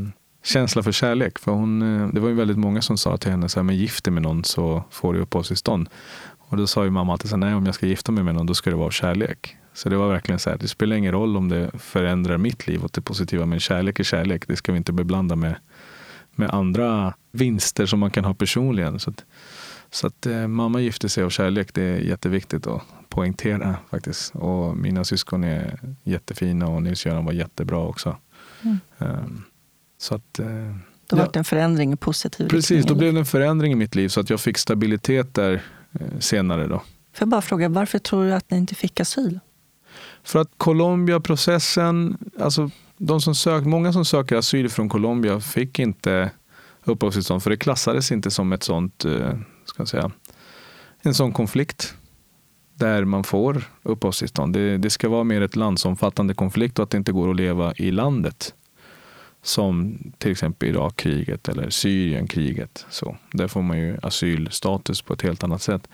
[0.43, 1.39] känsla för kärlek.
[1.39, 3.75] För hon, eh, det var ju väldigt många som sa till henne så här, men
[3.75, 5.89] gift dig med någon så får du uppehållstillstånd.
[6.37, 8.35] Och då sa ju mamma alltid så här, nej om jag ska gifta mig med
[8.35, 9.57] någon då ska det vara av kärlek.
[9.73, 12.85] Så det var verkligen så här, det spelar ingen roll om det förändrar mitt liv
[12.85, 14.47] åt det positiva, men kärlek är kärlek.
[14.47, 15.55] Det ska vi inte beblanda med,
[16.35, 18.99] med andra vinster som man kan ha personligen.
[18.99, 19.25] Så att,
[19.91, 24.35] så att eh, mamma gifte sig av kärlek, det är jätteviktigt att poängtera faktiskt.
[24.35, 28.17] Och mina syskon är jättefina och Nils-Göran var jättebra också.
[28.61, 28.79] Mm.
[28.99, 29.43] Ehm,
[29.97, 30.45] så att, eh,
[31.07, 31.23] Då Ja.
[31.23, 34.09] var det en förändring i positiv precis, då blev det en förändring i mitt liv
[34.09, 35.61] så att jag fick stabilitet där
[35.99, 36.77] eh, senare då.
[36.77, 36.85] Får
[37.19, 39.39] jag bara fråga, varför tror du att ni inte fick asyl?
[40.23, 46.31] För att Colombia-processen, alltså de som sök, många som söker asyl från Colombia fick inte
[46.83, 50.11] uppehållstillstånd för det klassades inte som ett sånt, eh, ska jag säga,
[51.01, 51.95] en sån konflikt
[52.75, 54.53] där man får uppehållstillstånd.
[54.53, 57.73] Det, det ska vara mer ett landsomfattande konflikt och att det inte går att leva
[57.75, 58.53] i landet.
[59.41, 62.85] Som till exempel Irakkriget eller Syrienkriget.
[62.89, 65.87] Så där får man ju asylstatus på ett helt annat sätt.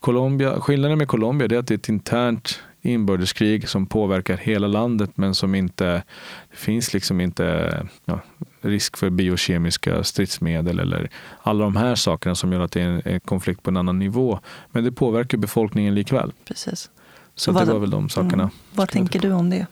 [0.00, 5.10] Colombia, skillnaden med Colombia är att det är ett internt inbördeskrig som påverkar hela landet
[5.14, 5.84] men som inte,
[6.50, 8.20] det finns liksom inte ja,
[8.60, 11.10] risk för biokemiska stridsmedel eller
[11.42, 14.40] alla de här sakerna som gör att det är en, konflikt på en annan nivå.
[14.70, 16.32] Men det påverkar befolkningen likväl.
[16.44, 16.90] Precis.
[17.34, 18.42] Så Vad- det var väl de sakerna.
[18.42, 18.54] Mm.
[18.72, 19.66] Vad tänker du om det?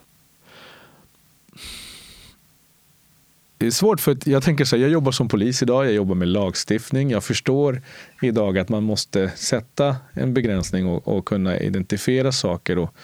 [3.59, 5.93] Det är svårt för att jag tänker så här, jag jobbar som polis idag, jag
[5.93, 7.11] jobbar med lagstiftning.
[7.11, 7.83] Jag förstår
[8.23, 12.95] idag att man måste sätta en begränsning och, och kunna identifiera saker och,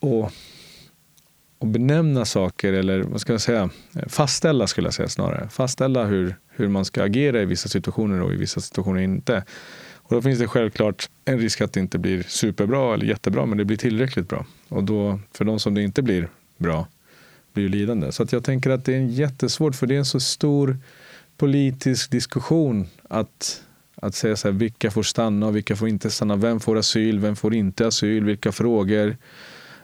[0.00, 0.32] och,
[1.58, 3.70] och benämna saker eller vad ska jag säga,
[4.08, 5.48] fastställa skulle jag säga snarare.
[5.48, 9.44] Fastställa hur, hur man ska agera i vissa situationer och i vissa situationer inte.
[9.94, 13.58] Och då finns det självklart en risk att det inte blir superbra eller jättebra men
[13.58, 14.46] det blir tillräckligt bra.
[14.68, 16.86] Och då för de som det inte blir bra
[17.52, 18.12] blir lidande.
[18.12, 20.78] Så att jag tänker att det är jättesvårt för det är en så stor
[21.36, 23.62] politisk diskussion att,
[23.94, 26.36] att säga så här, vilka får stanna och vilka får inte stanna.
[26.36, 29.16] Vem får asyl, vem får inte asyl, vilka frågor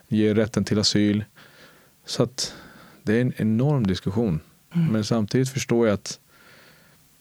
[0.08, 1.24] ger rätten till asyl.
[2.06, 2.54] Så att
[3.02, 4.40] det är en enorm diskussion.
[4.90, 6.20] Men samtidigt förstår jag att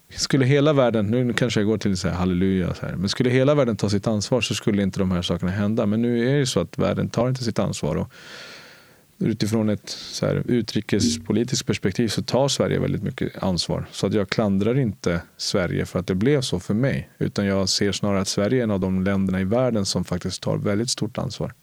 [0.09, 3.29] skulle hela världen, nu kanske jag går till så här halleluja, så här, men skulle
[3.29, 5.85] hela världen ta sitt ansvar så skulle inte de här sakerna hända.
[5.85, 7.95] Men nu är det så att världen tar inte sitt ansvar.
[7.95, 8.11] Och
[9.19, 13.85] utifrån ett så här, utrikespolitiskt perspektiv så tar Sverige väldigt mycket ansvar.
[13.91, 17.09] Så att jag klandrar inte Sverige för att det blev så för mig.
[17.17, 20.41] Utan jag ser snarare att Sverige är en av de länderna i världen som faktiskt
[20.41, 21.53] tar väldigt stort ansvar.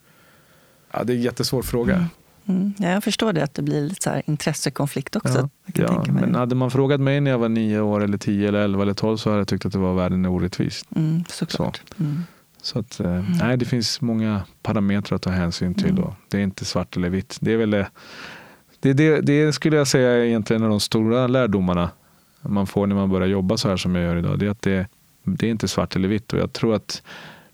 [0.93, 2.09] Ja, det är en jättesvår fråga.
[2.47, 2.75] Mm.
[2.79, 5.39] Ja, jag förstår det, att det blir lite så här intressekonflikt också.
[5.39, 7.81] Ja, Jag kan ja, tänka mig men hade man frågat mig när jag var nio
[7.81, 10.25] år, eller tio, eller elva eller tolv så hade jag tyckt att det var världen
[10.25, 10.87] är orättvist.
[10.97, 11.83] Mm, såklart.
[12.01, 12.23] Mm.
[12.63, 15.95] Så att, eh, nej, det finns många parametrar att ta hänsyn till.
[15.95, 16.17] Då.
[16.29, 17.39] Det är inte svart eller vitt.
[17.41, 21.27] Det, är väl det, det, det, skulle jag säga är egentligen en av de stora
[21.27, 21.91] lärdomarna
[22.43, 24.39] man får när man börjar jobba så här som jag gör idag.
[24.39, 24.87] Det är att det,
[25.25, 26.33] det är inte svart eller vitt.
[26.33, 27.03] Och jag tror att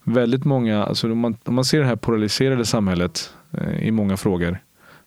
[0.05, 4.16] väldigt många, alltså om, man, om man ser det här polariserade samhället eh, i många
[4.16, 4.59] frågor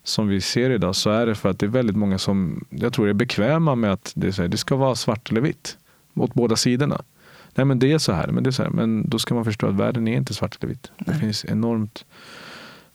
[0.03, 2.93] som vi ser idag så är det för att det är väldigt många som jag
[2.93, 5.77] tror är bekväma med att det, här, det ska vara svart eller vitt
[6.15, 7.01] åt båda sidorna.
[7.55, 8.69] Nej men det är så här, men det är så här.
[8.69, 10.91] Men då ska man förstå att världen är inte svart eller vitt.
[10.97, 12.05] Det finns enormt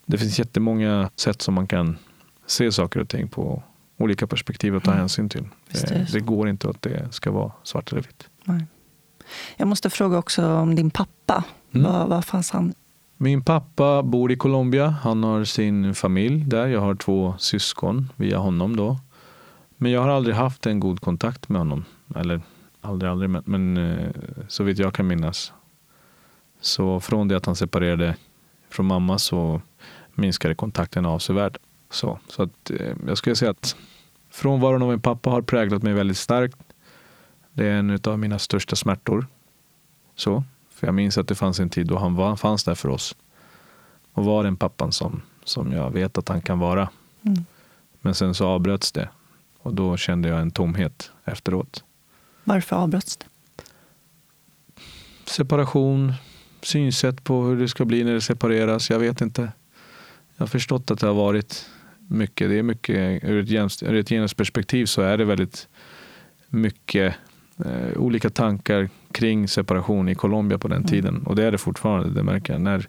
[0.05, 1.97] Det finns jättemånga sätt som man kan
[2.45, 3.63] se saker och ting på
[3.97, 4.99] olika perspektiv att ta Mm.
[4.99, 5.43] hänsyn till.
[5.69, 8.27] Är Det, det går inte att det ska vara svart eller vitt.
[8.43, 8.65] Nej.
[9.57, 11.43] Jag måste fråga också om din pappa.
[11.71, 11.91] Mm.
[11.91, 12.73] Var, var fanns han?
[13.17, 14.87] Min pappa bor i Colombia.
[14.87, 16.67] Han har sin familj där.
[16.67, 18.99] Jag har två syskon via honom då.
[19.77, 21.85] Men jag har aldrig haft en god kontakt med honom.
[22.15, 22.41] Eller
[22.81, 24.11] aldrig, aldrig, men, men eh,
[24.47, 25.53] så vitt jag kan minnas.
[26.61, 28.15] Så från det att han separerade
[28.69, 29.61] från mamma så
[30.13, 31.57] minskade kontakten avsevärt.
[31.89, 33.75] Så, så att, eh, jag skulle säga att
[34.29, 36.57] frånvaron av min pappa har präglat mig väldigt starkt.
[37.53, 39.27] Det är en av mina största smärtor.
[40.15, 42.89] Så, för jag minns att det fanns en tid då han var, fanns där för
[42.89, 43.15] oss.
[44.13, 46.89] Och var den pappan som, som jag vet att han kan vara.
[47.21, 47.45] Mm.
[48.01, 49.09] Men sen så avbröts det.
[49.59, 51.83] Och då kände jag en tomhet efteråt.
[52.47, 53.25] Varför avbröts det?
[55.25, 56.13] Separation,
[56.61, 58.89] synsätt på hur det ska bli när det separeras.
[58.89, 59.41] Jag vet inte.
[60.35, 62.49] Jag har förstått att det har varit mycket.
[62.49, 65.67] Det är mycket ur ett, genus, ur ett genusperspektiv så är det väldigt
[66.49, 67.15] mycket
[67.65, 70.87] eh, olika tankar kring separation i Colombia på den Mm.
[70.89, 71.23] tiden.
[71.23, 72.61] Och det är det fortfarande, det märker jag.
[72.61, 72.87] När,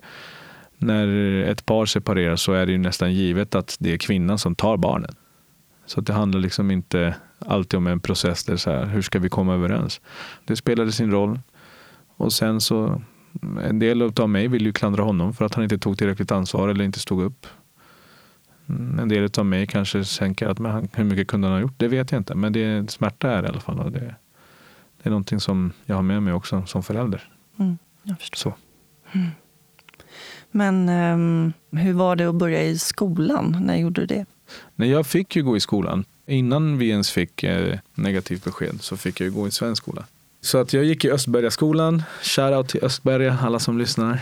[0.79, 1.09] när
[1.43, 4.77] ett par separerar så är det ju nästan givet att det är kvinnan som tar
[4.77, 5.15] barnen.
[5.87, 9.19] Så att det handlar liksom inte alltid om en process där så här, hur ska
[9.19, 10.01] vi komma överens?
[10.45, 11.41] Det spelade sin roll.
[12.17, 13.03] Och sen så,
[13.63, 16.69] en del av mig vill ju klandra honom för att han inte tog tillräckligt ansvar
[16.69, 17.47] eller inte stod upp.
[18.69, 21.75] Mm, En del av mig kanske tänker att men hur mycket kunde han ha gjort?
[21.77, 22.35] Det vet jag inte.
[22.35, 23.93] Men det är smärta är i alla fall.
[23.93, 24.15] Det, det
[25.03, 27.33] är någonting som jag har med mig också som förälder.
[27.59, 28.37] Mm, jag förstår.
[28.37, 28.55] Så.
[30.51, 33.57] Men ehm, hur var det att börja i skolan?
[33.61, 34.27] När gjorde du det?
[34.75, 36.05] Nej, jag fick ju gå i skolan.
[36.29, 40.05] Innan vi ens fick eh, negativt besked så fick jag ju gå i svensk skola.
[40.41, 42.03] Så att jag gick i Östbergaskolan.
[42.23, 44.21] Shoutout till Östberga, alla som lyssnar.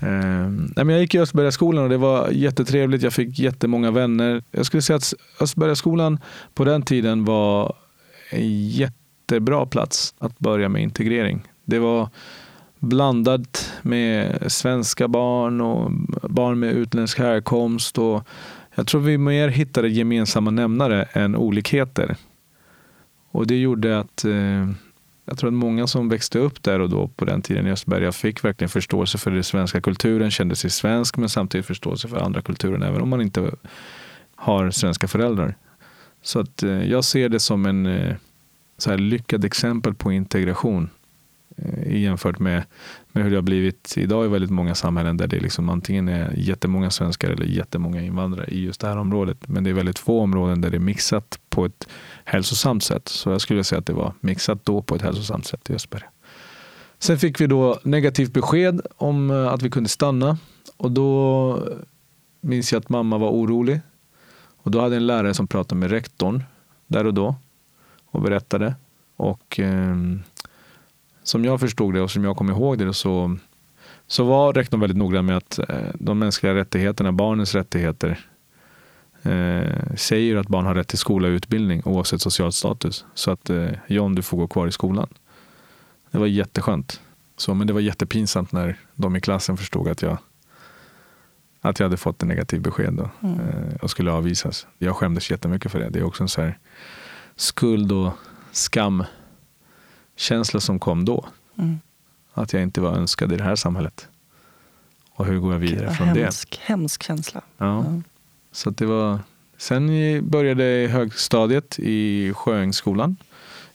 [0.00, 3.02] Eh, nej, men jag gick i Östbergaskolan och det var jättetrevligt.
[3.02, 4.42] Jag fick jättemånga vänner.
[4.50, 6.18] Jag skulle säga att Östbergaskolan
[6.54, 7.76] på den tiden var
[8.30, 11.42] en jättebra plats att börja med integrering.
[11.64, 12.08] Det var
[12.78, 15.90] blandat med svenska barn och
[16.30, 17.98] barn med utländsk härkomst.
[17.98, 18.22] Och
[18.74, 22.16] jag tror vi mer hittade gemensamma nämnare än olikheter.
[23.30, 24.68] Och det gjorde att eh,
[25.24, 28.12] jag tror att många som växte upp där och då på den tiden i Östberga
[28.12, 32.42] fick verkligen förståelse för den svenska kulturen, kände sig svensk men samtidigt förståelse för andra
[32.42, 33.50] kulturen även om man inte
[34.36, 35.54] har svenska föräldrar.
[36.22, 38.16] Så att eh, jag ser det som en eh,
[38.78, 40.90] så här lyckad exempel på integration
[41.56, 42.64] Eh, jämfört med,
[43.12, 46.32] med hur det har blivit idag i väldigt många samhällen där det liksom antingen är
[46.36, 49.48] jättemånga svenskar eller jättemånga invandrare i just det här området.
[49.48, 51.88] Men det är väldigt få områden där det är mixat på ett
[52.24, 53.08] hälsosamt sätt.
[53.08, 56.06] Så jag skulle säga att det var mixat då på ett hälsosamt sätt i Östberga.
[56.98, 60.38] Sen fick vi då negativt besked om eh, att vi kunde stanna
[60.76, 61.68] och då
[62.40, 63.80] minns jag att mamma var orolig.
[64.56, 66.42] Och då hade jag en lärare som pratade med rektorn
[66.86, 67.34] där och då
[68.06, 68.74] och berättade.
[69.16, 69.96] Och Eh,
[71.24, 73.36] som jag förstod det och som jag kom ihåg det så,
[74.06, 78.26] så var rektorn väldigt noggrann med att eh, de mänskliga rättigheterna, barnens rättigheter,
[79.22, 83.04] eh, säger att barn har rätt till skola och utbildning oavsett social status.
[83.14, 85.08] Så att eh, John, du får gå kvar i skolan.
[86.10, 87.00] Det var jätteskönt.
[87.36, 90.18] Så, men det var jättepinsamt när de i klassen förstod att jag,
[91.60, 93.40] att jag hade fått en negativ besked då, Mm.
[93.40, 94.66] eh, och skulle avvisas.
[94.78, 95.88] Jag skämdes jättemycket för det.
[95.90, 96.58] Det är också en så här
[97.36, 98.12] skuld och
[100.16, 101.24] skamkänsla som kom då.
[101.58, 101.80] Mm.
[102.34, 104.08] Att jag inte var önskad i det här samhället.
[105.10, 106.20] Och hur går jag Gud, vidare vad från det?
[106.20, 107.40] hemsk, hemsk känsla.
[107.58, 107.84] Ja.
[107.84, 108.02] Ja.
[108.52, 109.18] Så det var...
[109.56, 109.88] Sen
[110.28, 113.16] började jag i högstadiet i Sjöängsskolan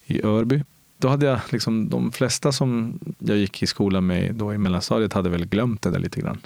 [0.05, 0.63] i Örby.
[0.97, 5.13] Då hade jag liksom, de flesta som jag gick i skolan med då i mellanstadiet
[5.13, 6.37] hade väl glömt det där lite grann.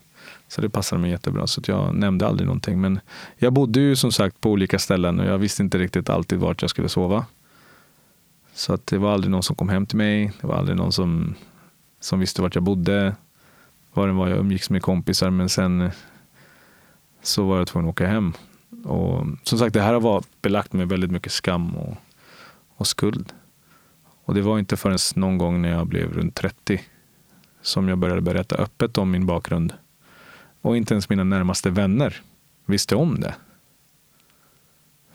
[0.48, 1.48] Så det passade mig jättebra.
[1.48, 2.82] Så att jag nämnde aldrig någonting.
[2.82, 3.00] Men
[3.38, 6.62] jag bodde ju som sagt på olika ställen och jag visste inte riktigt alltid vart
[6.62, 7.26] jag skulle sova.
[8.54, 10.32] Så att det var aldrig någon som kom hem till mig.
[10.42, 11.36] Det var aldrig någon som,
[12.00, 13.16] som visste vart jag bodde.
[13.94, 15.92] Var det var jag umgicks med kompisar men sen
[17.22, 18.34] så var jag tvungen att åka hem.
[18.84, 21.98] Och som sagt, det här har varit belagt med väldigt mycket skam och,
[22.76, 23.34] och skuld.
[24.26, 26.82] Och det var inte förrän någon gång när jag blev runt 30
[27.62, 29.74] som jag började berätta öppet om min bakgrund.
[30.62, 32.22] Och inte ens mina närmaste vänner
[32.66, 33.36] visste om det.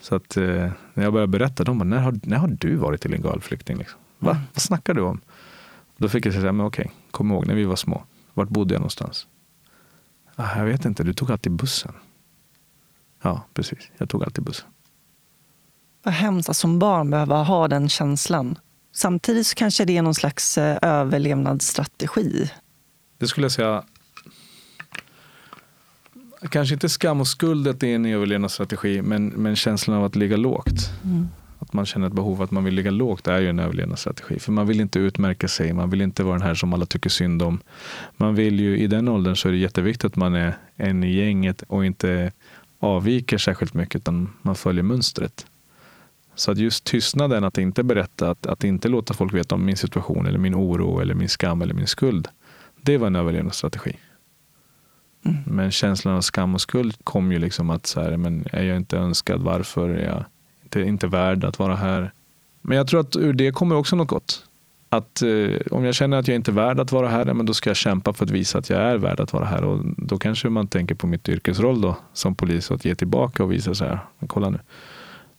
[0.00, 3.04] Så att eh, när jag började berätta, de bara, när har, när har du varit
[3.04, 3.76] illegal flykting?
[3.76, 4.00] Liksom?
[4.18, 4.30] Va?
[4.30, 4.42] Mm.
[4.54, 5.20] Vad snackar du om?
[5.96, 8.04] Då fick jag säga, men okej, kom ihåg när vi var små.
[8.34, 9.26] Vart bodde jag någonstans?
[10.34, 11.92] Ah, jag vet inte, du tog alltid bussen.
[13.22, 13.90] Ja, precis.
[13.98, 14.68] Jag tog alltid bussen.
[16.02, 18.58] Vad hemskt att som barn behöva ha den känslan.
[18.92, 22.50] Samtidigt så kanske det är någon slags eh, överlevnadsstrategi.
[23.18, 23.84] Det skulle jag säga.
[26.50, 30.16] Kanske inte skam och skuld att det är en överlevnadsstrategi, men, men känslan av att
[30.16, 30.90] ligga lågt.
[31.58, 34.38] Att man känner ett behov att man vill ligga lågt är ju en överlevnadsstrategi.
[34.38, 37.10] För man vill inte utmärka sig, man vill inte vara den här som alla tycker
[37.10, 37.60] synd om.
[38.16, 41.14] Man vill ju, i den åldern så är det jätteviktigt att man är en i
[41.14, 42.32] gänget och inte
[42.78, 45.46] avviker särskilt mycket utan man följer mönstret.
[46.34, 49.76] Så att just tystnaden, att inte berätta, att, att inte låta folk veta om min
[49.76, 52.28] situation eller min oro eller min skam eller min skuld.
[52.82, 53.96] Det var en överlevnadsstrategi.
[55.46, 58.76] Men känslan av skam och skuld kom ju liksom att så här, men är jag
[58.76, 59.42] inte önskad?
[59.42, 60.24] Varför är jag
[60.64, 62.12] inte, inte värd att vara här?
[62.62, 64.44] Men jag tror att ur det kommer också något gott.
[64.88, 67.54] Att eh, om jag känner att jag inte är värd att vara här, men då
[67.54, 69.64] ska jag kämpa för att visa att jag är värd att vara här.
[69.64, 73.44] Och då kanske man tänker på mitt yrkesroll då, som polis och att ge tillbaka
[73.44, 74.58] och visa så här, kolla nu.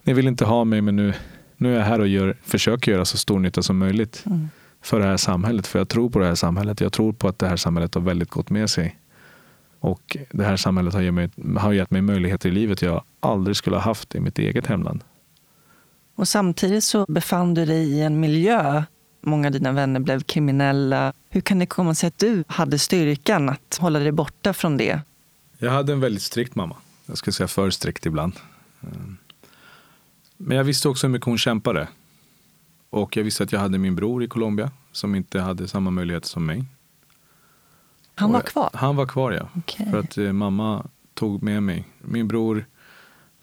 [0.04, 1.14] Ni vill inte ha mig, men nu,
[1.58, 4.26] nu är jag här och gör, försöker göra så stor nytta som möjligt
[4.82, 5.68] för det här samhället.
[5.68, 6.82] För jag tror på det här samhället.
[6.82, 8.99] Jag tror på att det här samhället har väldigt gott med sig.
[9.80, 13.56] Och det här samhället har gett mig, har gett mig möjligheter i livet jag aldrig
[13.56, 15.04] skulle ha haft i mitt eget hemland.
[16.16, 18.84] Och samtidigt så befann du dig i en miljö.
[19.22, 21.14] Många av dina vänner blev kriminella.
[21.30, 25.02] Hur kan det komma sig att du hade styrkan att hålla dig borta från det?
[25.58, 26.76] Jag hade en väldigt strikt mamma.
[27.06, 28.34] Jag skulle säga för strikt ibland.
[28.82, 29.18] Mm.
[30.38, 31.88] Men jag visste också hur mycket hon kämpade.
[32.90, 36.28] Och jag visste att jag hade min bror i Colombia som inte hade samma möjligheter
[36.28, 36.66] som mig.
[38.20, 38.70] Han var kvar?
[38.74, 39.50] Han var kvar, ja.
[39.58, 39.88] Okej.
[39.92, 41.88] För att eh, mamma tog med mig.
[42.02, 42.66] Min bror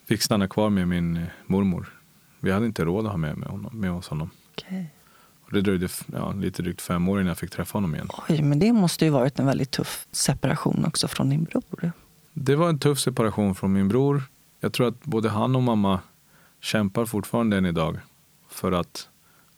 [0.05, 2.01] fick stanna kvar med min eh, mormor.
[2.41, 4.31] Vi hade inte råd att ha med, med, honom, med oss honom.
[4.53, 4.93] Okej.
[5.45, 8.09] Och det dröjde ja, lite drygt fem år innan jag fick träffa honom igen.
[8.29, 11.93] Oj, men det måste ju varit en väldigt tuff separation också från din bror.
[12.33, 14.23] Det var en tuff separation från min bror.
[14.61, 16.01] Jag tror att både han och mamma
[16.61, 17.99] kämpar fortfarande än idag
[18.49, 19.09] för att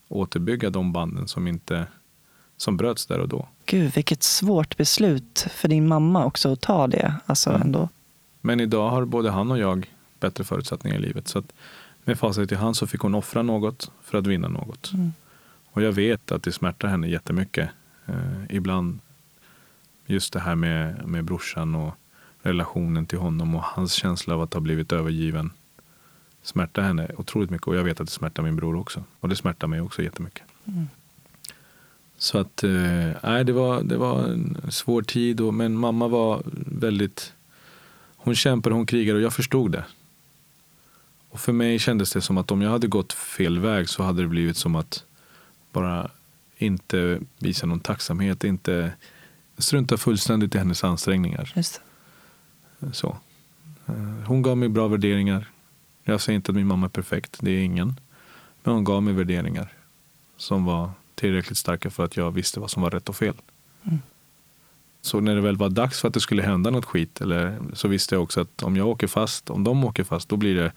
[0.09, 1.87] återbygga de banden som inte
[2.58, 3.48] som bröts där och då.
[3.66, 7.14] Gud, vilket svårt beslut för din mamma också att ta det.
[7.26, 7.62] Alltså Mm.
[7.62, 7.88] ändå.
[8.40, 9.90] Men idag har både han och jag
[10.20, 11.28] bättre förutsättningar i livet.
[11.28, 11.52] Så att
[12.04, 14.92] med facit i hand så fick hon offra något för att vinna något.
[14.92, 15.12] Mm.
[15.72, 17.70] Och jag vet att det smärtar henne jättemycket.
[18.06, 18.98] Eh, ibland
[20.06, 21.94] just det här med, med brorsan och
[22.42, 25.50] relationen till honom och hans känsla av att ha blivit övergiven
[26.42, 27.66] smärtar henne otroligt mycket.
[27.68, 29.04] Och jag vet att det smärtar min bror också.
[29.20, 30.42] Och det smärtar mig också jättemycket.
[30.64, 30.88] Mm.
[32.18, 32.70] Så att, eh,
[33.22, 35.40] nej, det, var, det var en svår tid.
[35.40, 37.33] Och, men mamma var väldigt,
[38.16, 39.85] hon kämpade, hon krigade och jag förstod det.
[41.31, 44.22] Och för mig kändes det som att om jag hade gått fel väg så hade
[44.22, 45.04] det blivit som att
[45.72, 46.11] bara
[46.57, 48.92] inte visa någon tacksamhet, inte
[49.59, 51.52] strunta fullständigt i hennes ansträngningar.
[51.57, 51.81] Just.
[52.92, 53.16] Så.
[53.87, 53.94] Eh,
[54.26, 55.50] Hon gav mig bra värderingar.
[56.04, 58.00] Jag säger inte att min mamma är perfekt, det är ingen.
[58.62, 59.72] Men hon gav mig värderingar
[60.37, 63.35] som var tillräckligt starka för att jag visste vad som var rätt och fel.
[63.85, 63.98] Mm.
[65.00, 67.88] Så när det väl var dags för att det skulle hända något skit eller, så
[67.88, 70.72] visste jag också att om jag åker fast, om de åker fast, då blir det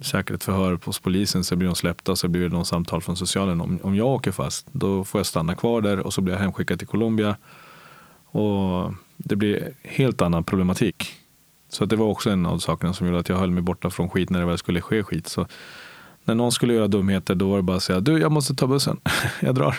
[0.00, 3.60] säkert förhör hos polisen, så blir de släppta så blir det någon samtal från socialen.
[3.60, 6.40] Om, om jag åker fast, då får jag stanna kvar där och så blir jag
[6.40, 7.36] hemskickad till Colombia.
[8.24, 11.14] Och det blir helt annan problematik.
[11.68, 13.90] Så att det var också en av sakerna som gjorde att jag höll mig borta
[13.90, 15.28] från skit när det väl skulle ske skit.
[15.28, 15.46] Så
[16.28, 18.66] när någon skulle göra dumheter då var det bara att säga du jag måste ta
[18.66, 19.00] bussen,
[19.40, 19.76] jag drar.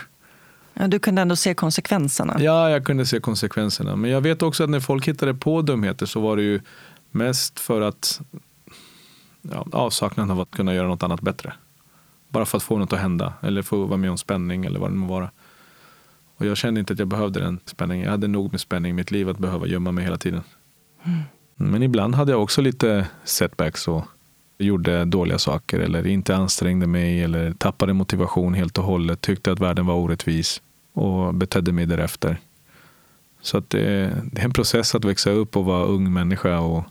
[0.74, 2.38] Ja, du kunde ändå se konsekvenserna.
[2.40, 3.96] Ja, jag kunde se konsekvenserna.
[3.96, 6.62] Men jag vet också att när folk hittade på dumheter så var det ju
[7.12, 8.22] mest för att
[9.42, 11.54] ja, avsaknaden av att kunna göra något annat bättre.
[12.30, 14.92] Bara för att få något att hända eller få vara med om spänning eller vad
[14.92, 15.32] det må vara.
[16.38, 18.06] Och jag kände inte att jag behövde den spänningen.
[18.06, 20.44] Jag hade nog med spänning i mitt liv att behöva gömma mig hela tiden.
[21.56, 24.06] Men ibland hade jag också lite setbacks och
[24.60, 29.22] gjorde dåliga saker eller inte ansträngde mig eller tappade motivation helt och hållet.
[29.22, 30.62] Tyckte att världen var orättvis
[30.94, 32.38] och betedde mig därefter.
[33.42, 33.80] Så att det,
[34.32, 36.84] det är en process att växa upp och vara ung människa och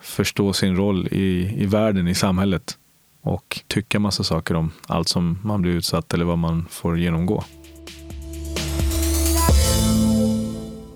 [0.00, 2.78] förstå sin roll i, i världen, i samhället
[3.20, 7.44] och tycka massa saker om allt som man blir utsatt eller vad man får genomgå.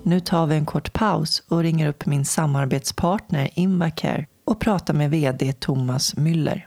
[0.03, 5.11] Nu tar vi en kort paus och ringer upp min samarbetspartner Invacare och pratar med
[5.11, 6.61] VD Thomas Müller.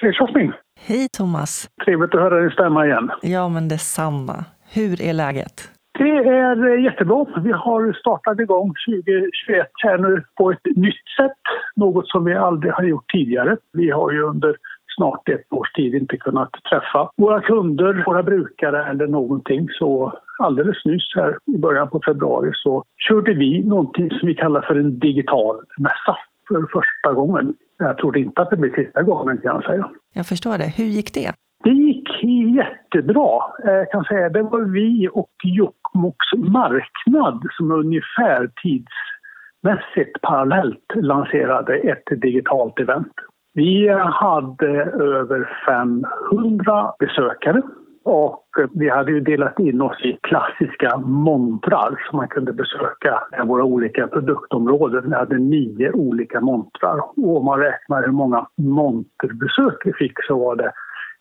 [0.00, 0.52] Fredrik Schwarzmin.
[0.80, 1.68] Hej Thomas!
[1.84, 3.10] Trevligt att höra din stämma igen.
[3.22, 4.44] Ja, men detsamma.
[4.74, 5.70] Hur är läget?
[5.98, 7.26] Det är eh, jättebra.
[7.44, 11.42] Vi har startat igång 2021 här nu på ett nytt sätt.
[11.76, 13.56] Något som vi aldrig har gjort tidigare.
[13.72, 14.56] Vi har ju under
[14.96, 19.68] snart ett års tid inte kunnat träffa våra kunder, våra brukare eller någonting.
[19.70, 24.60] Så alldeles nyss här i början på februari så körde vi någonting som vi kallar
[24.62, 26.16] för en digital mässa
[26.48, 27.54] för första gången.
[27.78, 29.90] Jag tror inte att det blir sista gången kan jag säga.
[30.14, 30.72] Jag förstår det.
[30.76, 31.32] Hur gick det?
[31.64, 32.08] Det gick
[32.56, 33.30] jättebra.
[33.64, 41.74] Eh, Jag kan säga det var vi och Jokkmokks marknad som ungefär tidsmässigt parallellt lanserade
[41.76, 43.12] ett digitalt event.
[43.60, 47.62] Vi hade över 500 besökare
[48.04, 53.46] och vi hade ju delat in oss i klassiska montrar som man kunde besöka i
[53.46, 55.10] våra olika produktområden.
[55.10, 60.38] Vi hade nio olika montrar och om man räknar hur många monterbesök vi fick så
[60.38, 60.72] var det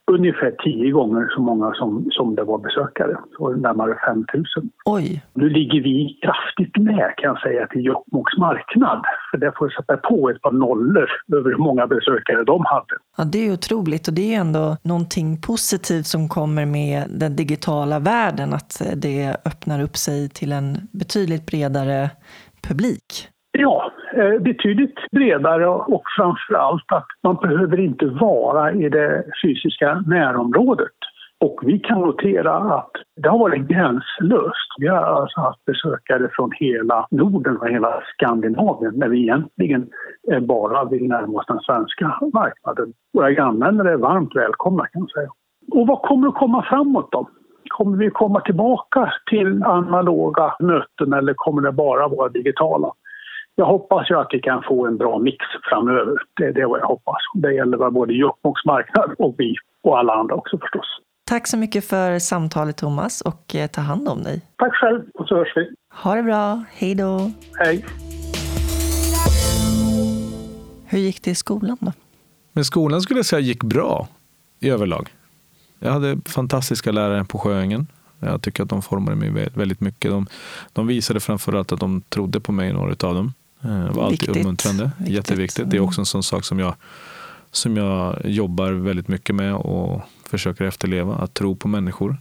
[0.10, 4.46] ungefär tio gånger så många som, som det var besökare, så närmare 5 000.
[4.86, 9.02] Oj, Nu ligger vi kraftigt med kan jag säga till Jokkmokks marknad.
[9.32, 12.96] För det får sätta på ett par nollor över hur många besökare de hade.
[13.18, 18.00] ja, det är otroligt och det är ändå någonting positivt som kommer med den digitala
[18.00, 22.10] världen, att det öppnar upp sig till en betydligt bredare
[22.68, 23.28] publik.
[23.52, 30.04] Ja, Eh, betydligt bredare och framför allt att man behöver inte vara i det fysiska
[30.08, 30.98] närområdet.
[31.42, 34.70] Och vi kan notera att det har varit gränslöst.
[34.78, 39.90] Vi har alltså haft besökare från hela Norden och hela Skandinavien när vi egentligen
[40.42, 42.94] bara vill närma oss den svenska marknaden.
[43.14, 45.30] Våra grannländer är varmt välkomna kan jag säga.
[45.72, 47.30] Och vad kommer att komma framåt då?
[47.70, 52.92] Kommer vi komma tillbaka till analoga möten eller kommer det bara vara digitala?
[53.56, 55.38] Jag hoppas ju att vi kan få en bra mix
[55.70, 56.18] framöver.
[56.38, 57.18] Det är det vad jag hoppas.
[57.34, 60.86] Det gäller både Jokkmokks marknad och vi och alla andra också förstås.
[61.30, 64.42] Tack så mycket för samtalet Thomas och eh, ta hand om dig.
[64.58, 65.70] Tack själv och så hörs vi.
[66.04, 67.32] Ha det bra, hej då!
[67.56, 67.86] Hej!
[70.86, 71.92] Hur gick det i skolan då?
[72.54, 74.08] Men skolan skulle jag säga gick bra
[74.60, 75.10] i överlag.
[75.80, 77.88] Jag hade fantastiska lärare på Sjöängen.
[78.20, 80.12] Jag tycker att de formade mig vä- väldigt mycket.
[80.12, 80.28] De,
[80.74, 83.34] de visade framförallt att de trodde på mig, några av dem.
[83.62, 84.38] Eh, Det var alltid Viktigt.
[84.38, 84.92] uppmuntrande.
[84.98, 85.16] Viktigt.
[85.16, 85.70] Jätteviktigt.
[85.70, 85.88] Det är Mm.
[85.88, 86.76] också en sån sak som jag,
[87.52, 91.16] som jag jobbar väldigt mycket med och försöker efterleva.
[91.16, 92.18] Att tro på människor.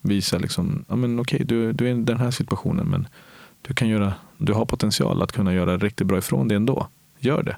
[0.00, 3.08] Visa liksom, ja men okej, du, du är i den här situationen men
[3.62, 6.88] du, kan göra, du har potential att kunna göra riktigt bra ifrån det ändå.
[7.18, 7.56] Gör det.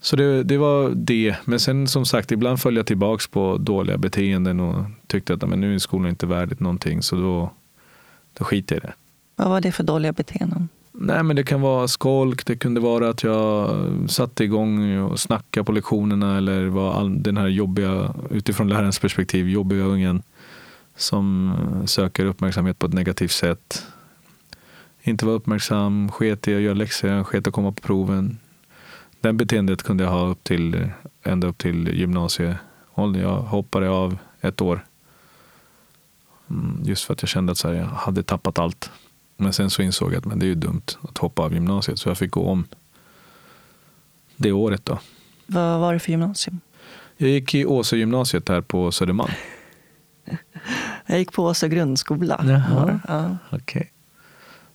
[0.00, 1.36] Så det, det var det.
[1.44, 5.60] Men sen som sagt, ibland föll jag tillbaks på dåliga beteenden och tyckte att men
[5.60, 7.02] nu är skolan inte värdigt någonting.
[7.02, 7.50] Så då,
[8.38, 8.92] då skiter jag i det.
[9.36, 10.68] Vad var det för dåliga beteenden?
[11.00, 13.76] Nej, men det kan vara skolk, det kunde vara att jag
[14.08, 19.48] satte igång och snackade på lektionerna eller var all, den här jobbiga, utifrån lärarens perspektiv,
[19.48, 20.22] jobbiga ungen
[20.96, 23.86] som eh, söker uppmärksamhet på ett negativt sätt.
[25.02, 28.38] Inte vara uppmärksam, sket i att göra läxor, sket i att komma på proven.
[29.20, 30.90] Den beteendet kunde jag ha upp till,
[31.22, 33.22] ända upp till gymnasieåldern.
[33.22, 34.84] Jag hoppade av ett år.
[36.50, 38.90] Mm, just för att jag kände att jag hade tappat allt.
[39.40, 41.98] Men sen så insåg jag att men det är ju dumt att hoppa av gymnasiet.
[41.98, 42.64] Så jag fick gå om
[44.36, 44.98] det året då.
[45.46, 46.60] Vad var det för gymnasium?
[47.16, 49.32] Jag gick i Åsö gymnasiet här på Södermalm.
[51.06, 52.44] Jag gick på Åsa grundskola.
[52.48, 53.00] Jaha.
[53.08, 53.36] Ja.
[53.50, 53.92] Okej.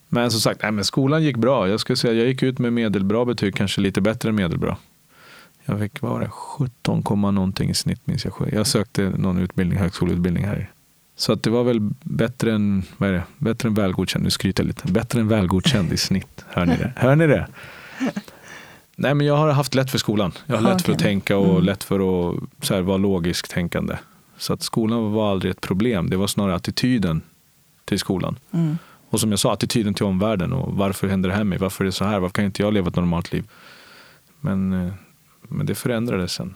[0.07, 1.69] Men som sagt, nej, men skolan gick bra.
[1.69, 4.77] Jag skulle säga jag gick ut med medelbra betyg, kanske lite bättre än medelbra.
[5.65, 8.49] Jag fick, vad var det, 17, komma någonting i snitt minns jag.
[8.51, 10.71] Jag sökte någon utbildning, högskoleutbildning här.
[11.15, 14.23] Så att det var väl bättre än, vad är det, bättre än välgodkänd.
[14.23, 14.91] Nu skryter jag lite.
[14.91, 16.45] Bättre än välgodkänd i snitt.
[16.47, 16.93] Hör ni det?
[16.97, 17.47] Hör ni det?
[18.95, 20.31] Nej men jag har haft lätt för skolan.
[20.45, 21.63] Jag har lätt för att tänka och Mm.
[21.63, 21.95] lätt för
[22.29, 23.97] att så här, vara logiskt tänkande.
[24.37, 26.09] Så att skolan var aldrig ett problem.
[26.09, 27.21] Det var snarare attityden
[27.85, 28.39] till skolan.
[28.51, 28.77] Mm.
[29.09, 31.85] Och som jag sa, attityden till omvärlden och varför händer det här med Varför är
[31.85, 32.19] det så här?
[32.19, 33.49] Varför kan inte jag leva ett normalt liv?
[34.39, 34.93] Men, eh,
[35.47, 36.55] men det förändrades sen.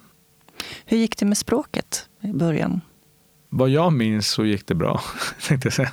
[0.85, 2.81] Hur gick det med språket i början?
[3.49, 5.01] Vad jag minns så gick det bra,
[5.47, 5.91] tänkte jag säga.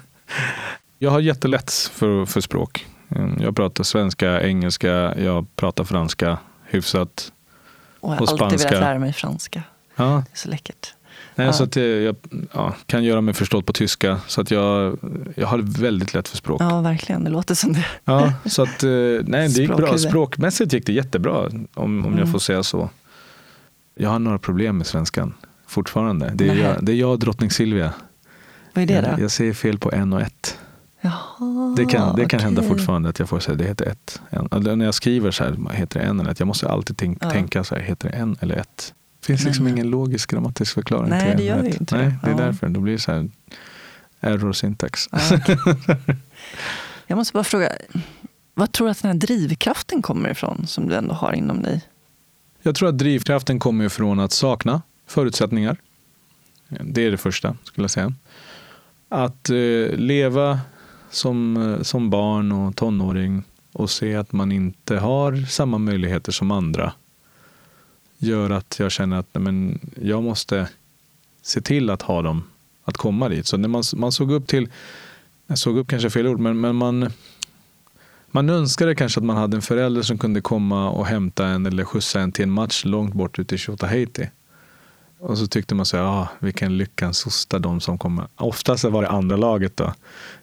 [0.98, 2.86] Jag har jättelätt för, för språk.
[3.11, 7.32] Mm, Jag pratar svenska, engelska, jag pratar franska hyfsat.
[8.00, 8.68] Och jag har Och alltid spanska.
[8.68, 9.62] velat lära mig franska.
[9.96, 10.94] Ja, Det är så läckert.
[11.34, 11.52] nej, Ja.
[11.52, 12.16] Så att jag, jag
[12.52, 14.20] ja, kan göra mig förstådd på tyska.
[14.26, 14.98] Så att jag,
[15.36, 16.62] jag har väldigt lätt för språk.
[16.62, 17.24] Ja, verkligen.
[17.24, 17.86] Det låter som det.
[18.05, 18.90] Ja, så att, eh,
[19.24, 19.98] nej, det gick bra.
[19.98, 22.32] Språkmässigt gick det jättebra, om, om jag Mm.
[22.32, 22.90] får säga så.
[23.94, 25.34] Jag har några problem med svenskan
[25.75, 26.31] fortfarande.
[26.35, 27.93] Det är, jag, det är jag och drottning Silvia.
[28.75, 29.22] Vad är det jag, då?
[29.22, 30.59] jag säger fel på en och ett.
[31.01, 32.68] Jaha, Det kan, det kan hända okej.
[32.70, 34.20] fortfarande att jag får säga det heter ett.
[34.31, 34.49] En.
[34.53, 36.39] Eller när jag skriver så här, heter det en eller ett?
[36.41, 37.31] Jag måste alltid tänk, Ja.
[37.31, 38.95] tänka så här, heter det en eller ett?
[39.20, 42.03] Det finns liksom ingen logisk grammatisk förklaring Nej, till det gör ju inte det.
[42.03, 42.37] Nej, det är Ja.
[42.39, 42.68] därför.
[42.68, 43.31] Då blir det så här
[44.20, 45.09] error syntax.
[45.12, 45.59] Ja, okej.
[47.07, 47.68] Jag måste bara fråga,
[48.55, 51.81] vad tror du att den här drivkraften kommer ifrån som du ändå har inom dig?
[52.62, 55.76] Jag tror att drivkraften kommer ifrån att sakna förutsättningar.
[56.68, 58.12] Det är det första, skulle jag säga.
[59.09, 60.61] Att eh, leva
[61.11, 63.42] som, eh, som barn och tonåring
[63.72, 66.92] och se att man inte har samma möjligheter som andra
[68.18, 70.68] gör att jag känner att men, jag måste
[71.42, 72.44] se till att ha dem
[72.84, 73.46] att komma dit.
[73.46, 74.68] Så när man, man såg upp till,
[75.46, 77.11] jag såg upp kanske fel ord, men, men man,
[78.26, 81.84] man önskade kanske att man hade en förälder som kunde komma och hämta en eller
[81.84, 84.28] skjutsa en till en match långt bort ute i Tjotahejti.
[85.25, 88.27] Och så tyckte man så här, ah, vilken lyckans hosta de som kommer.
[88.37, 89.95] Oftast var det andra laget då.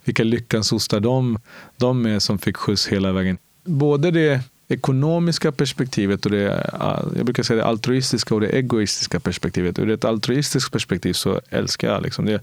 [0.03, 1.39] Vilka lyckans hosta de,
[1.77, 3.37] de är som fick skjuts hela vägen.
[3.63, 9.19] Både det ekonomiska perspektivet och det, ah, jag brukar säga det altruistiska och det egoistiska
[9.19, 9.79] perspektivet.
[9.79, 12.41] Ur ett altruistiskt perspektiv så älskar jag liksom det.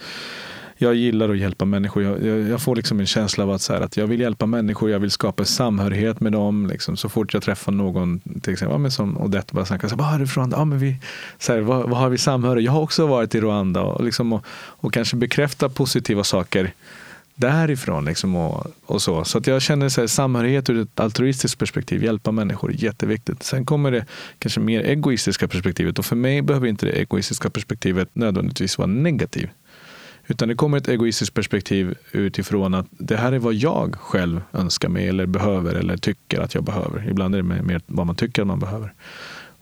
[0.80, 2.02] Jag gillar att hjälpa människor.
[2.02, 4.46] Jag, jag, jag får liksom en känsla av att, så här, att jag vill hjälpa
[4.46, 6.66] människor, jag vill skapa samhörighet med dem.
[6.66, 6.96] Liksom.
[6.96, 10.02] Så fort jag träffar någon, till exempel ja, men som Odette bara snackar, så här,
[10.02, 10.50] vad är du från?
[10.50, 10.96] Ja, men vi,
[11.38, 12.64] så här, vad, vad har vi samhörighet?
[12.66, 16.72] Jag har också varit i Rwanda och, liksom, och, och kanske bekräfta positiva saker
[17.38, 18.04] därifrån.
[18.04, 22.04] Liksom, och, och så så att jag känner så här, samhörighet ur ett altruistiskt perspektiv,
[22.04, 23.42] hjälpa människor, jätteviktigt.
[23.42, 24.06] Sen kommer det
[24.38, 29.50] kanske mer egoistiska perspektivet och för mig behöver inte det egoistiska perspektivet nödvändigtvis vara negativt.
[30.30, 34.88] Utan det kommer ett egoistiskt perspektiv utifrån att det här är vad jag själv önskar
[34.88, 37.08] mig eller behöver eller tycker att jag behöver.
[37.10, 38.94] Ibland är det mer vad man tycker att man behöver.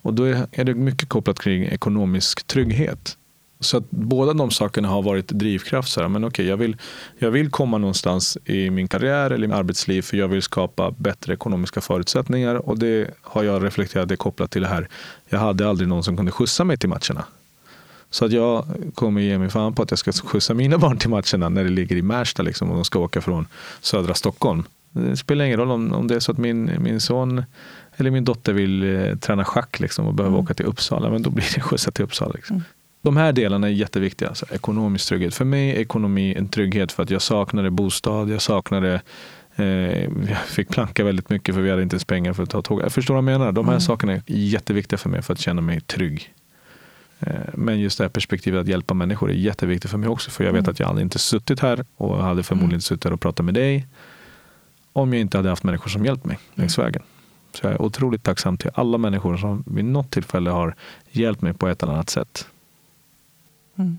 [0.03, 3.17] Och då är det mycket kopplat kring ekonomisk trygghet.
[3.61, 5.89] Så att båda de sakerna har varit drivkraft.
[5.89, 6.77] Så här, men okej, jag, vill,
[7.19, 10.91] jag vill komma någonstans i min karriär eller i mitt arbetsliv för jag vill skapa
[10.91, 12.55] bättre ekonomiska förutsättningar.
[12.55, 14.89] Och det har jag reflekterat det kopplat till det här.
[15.29, 17.25] Jag hade aldrig någon som kunde skjutsa mig till matcherna.
[18.11, 21.11] Så att jag kommer ge mig fan på att jag ska skjutsa mina barn till
[21.11, 23.47] matcherna när det ligger i Märsta liksom, och de ska åka från
[23.81, 24.63] södra Stockholm.
[24.91, 27.43] Det spelar ingen roll om, om det är så att min, min son
[27.97, 30.45] eller min dotter vill eh, träna schack liksom, och behöver Mm.
[30.45, 32.33] åka till Uppsala, men då blir det skjutsa till Uppsala.
[32.35, 32.57] Liksom.
[32.57, 32.65] Mm.
[33.03, 34.29] De här delarna är jätteviktiga.
[34.29, 35.35] Alltså, ekonomisk trygghet.
[35.35, 39.01] För mig är ekonomi en trygghet för att jag saknade bostad, jag saknade
[39.57, 39.65] eh,
[40.05, 42.83] jag fick planka väldigt mycket för vi hade inte ens pengar för att ta tåg.
[42.83, 43.53] Jag förstår vad jag menar.
[43.53, 43.81] De här Mm.
[43.81, 46.33] sakerna är jätteviktiga för mig för att känna mig trygg.
[47.21, 50.31] Eh, Men just det här perspektivet att hjälpa människor är jätteviktigt för mig också.
[50.31, 50.71] För jag vet Mm.
[50.71, 52.75] att jag hade inte suttit här och hade förmodligen Mm.
[52.75, 53.87] inte suttit här och pratat med dig
[54.93, 56.87] om jag inte hade haft människor som hjälpt mig längs Mm.
[56.87, 57.03] vägen.
[57.55, 60.75] Så jag är otroligt tacksam till alla människor som vid något tillfälle har
[61.11, 62.47] hjälpt mig på ett eller annat sätt.
[63.77, 63.99] Mm.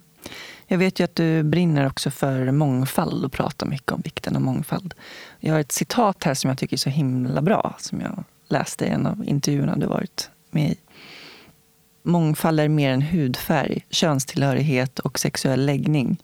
[0.68, 4.41] Jag vet ju att du brinner också för mångfald och pratar mycket om vikten av
[4.41, 4.93] mångfald.
[5.39, 8.86] Jag har ett citat här som jag tycker är så himla bra, som jag läste
[8.86, 10.76] i en av intervjuerna du varit med i.
[12.07, 16.17] Mångfald är mer än hudfärg, könstillhörighet och sexuell läggning.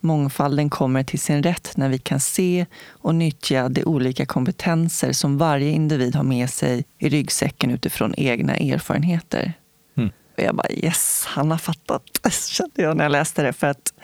[0.00, 5.38] Mångfalden kommer till sin rätt när vi kan se och nyttja de olika kompetenser som
[5.38, 9.52] varje individ har med sig i ryggsäcken utifrån egna erfarenheter.
[9.96, 10.10] Mm.
[10.36, 12.02] Och jag bara yes, han har fattat,
[12.48, 13.52] kände jag när jag läste det.
[13.52, 13.94] För att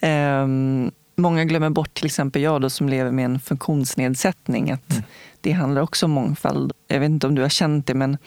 [0.00, 5.02] ehm, Många glömmer bort, till exempel jag då, som lever med en funktionsnedsättning, att Mm.
[5.40, 6.72] det handlar också om mångfald.
[6.88, 8.18] Jag vet inte om du har känt det, men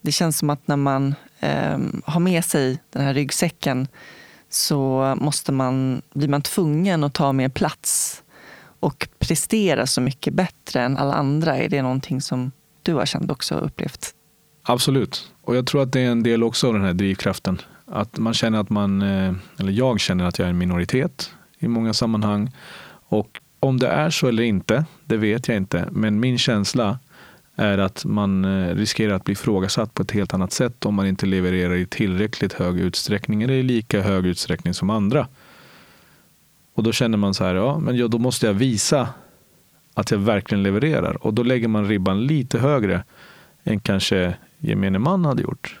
[0.00, 3.88] det känns som att när man eh, har med sig den här ryggsäcken
[4.48, 8.22] så måste man, blir man tvungen att ta mer plats
[8.80, 11.56] och prestera så mycket bättre än alla andra.
[11.56, 14.14] Är det någonting som du har känt också och upplevt?
[14.62, 15.32] Absolut.
[15.42, 17.60] Och jag tror att det är en del också av den här drivkraften.
[17.86, 21.68] Att man känner att man, eh, eller jag känner att jag är en minoritet i
[21.68, 22.50] många sammanhang.
[23.08, 25.88] Och om det är så eller inte, det vet jag inte.
[25.90, 26.98] Men min känsla
[27.56, 31.06] är att man eh, riskerar att bli ifrågasatt på ett helt annat sätt om man
[31.06, 35.28] inte levererar i tillräckligt hög utsträckning eller i lika hög utsträckning som andra.
[36.74, 39.08] Och då känner man så här, ja, men då måste jag visa
[39.94, 41.26] att jag verkligen levererar.
[41.26, 43.04] Och då lägger man ribban lite högre
[43.64, 45.78] än kanske gemene man hade gjort.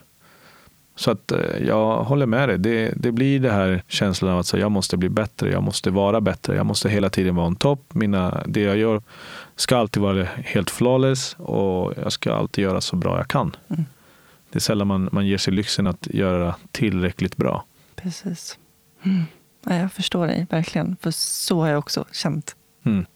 [0.96, 2.58] Så att eh, jag håller med dig.
[2.58, 5.90] Det, det blir det här känslan av att så jag måste bli bättre, jag måste
[5.90, 7.94] vara bättre, jag måste hela tiden vara on top.
[7.94, 9.02] Mina, det jag gör
[9.56, 13.56] ska alltid vara helt flawless och jag ska alltid göra så bra jag kan.
[13.68, 13.84] Mm.
[14.50, 17.64] Det är sällan man, man ger sig lyxen att göra tillräckligt bra.
[17.94, 18.58] Precis.
[19.02, 19.22] Mm.
[19.64, 22.56] Ja, jag förstår dig verkligen, för så har jag också känt.
[22.84, 23.06] Mm.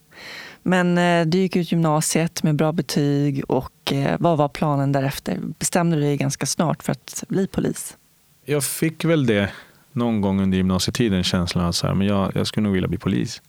[0.63, 5.39] Men eh, du gick ut gymnasiet med bra betyg och eh, vad var planen därefter?
[5.59, 7.97] Bestämde du dig ganska snart för att bli polis?
[8.45, 9.51] Jag fick väl det
[9.93, 12.99] någon gång under gymnasietiden, känslan att så här, men jag, jag skulle nog vilja bli
[12.99, 13.43] polis.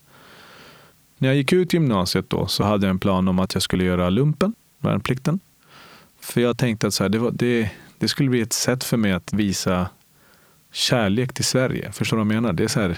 [1.17, 3.83] När jag gick ut gymnasiet då så hade jag en plan om att jag skulle
[3.83, 5.39] göra lumpen, värnplikten.
[6.19, 8.97] För jag tänkte att så här, det, var, det, det skulle bli ett sätt för
[8.97, 9.89] mig att visa
[10.71, 11.91] kärlek till Sverige.
[11.91, 12.53] Förstår du vad jag menar?
[12.53, 12.97] Det är så här,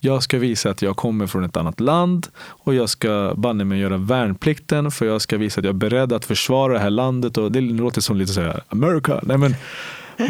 [0.00, 3.80] jag ska visa att jag kommer från ett annat land och jag ska banne mig
[3.80, 7.38] göra värnplikten för jag ska visa att jag är beredd att försvara det här landet.
[7.38, 9.20] Och det låter som lite så här, America.
[9.22, 9.54] Nej, men,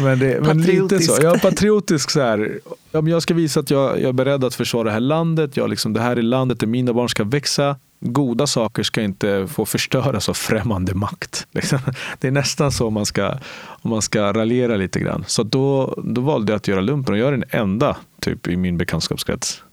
[0.01, 1.21] men, det, men lite så.
[1.21, 2.59] Jag är patriotisk så här.
[2.91, 5.57] Jag ska visa att jag, jag är beredd att försvara det här landet.
[5.57, 7.75] Jag liksom, det här är landet där mina barn ska växa.
[7.99, 11.47] Goda saker ska inte få förstöras av främmande makt.
[11.51, 11.79] Liksom.
[12.19, 15.23] Det är nästan så man ska, om man ska raljera lite grann.
[15.27, 18.55] Så då, då valde jag att göra lumpen och jag är den enda typ, i
[18.55, 19.63] min bekantskapskrets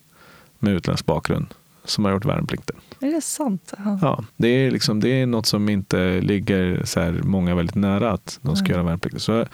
[0.59, 1.47] med utländsk bakgrund
[1.85, 2.77] som har gjort värnplikten.
[3.01, 3.73] Är det sant?
[3.85, 3.99] Ja.
[4.03, 8.13] Ja, det, är liksom, det är något som inte ligger så här många väldigt nära
[8.13, 8.73] att de ska Nej.
[8.73, 9.21] göra värnplikten.
[9.21, 9.47] Så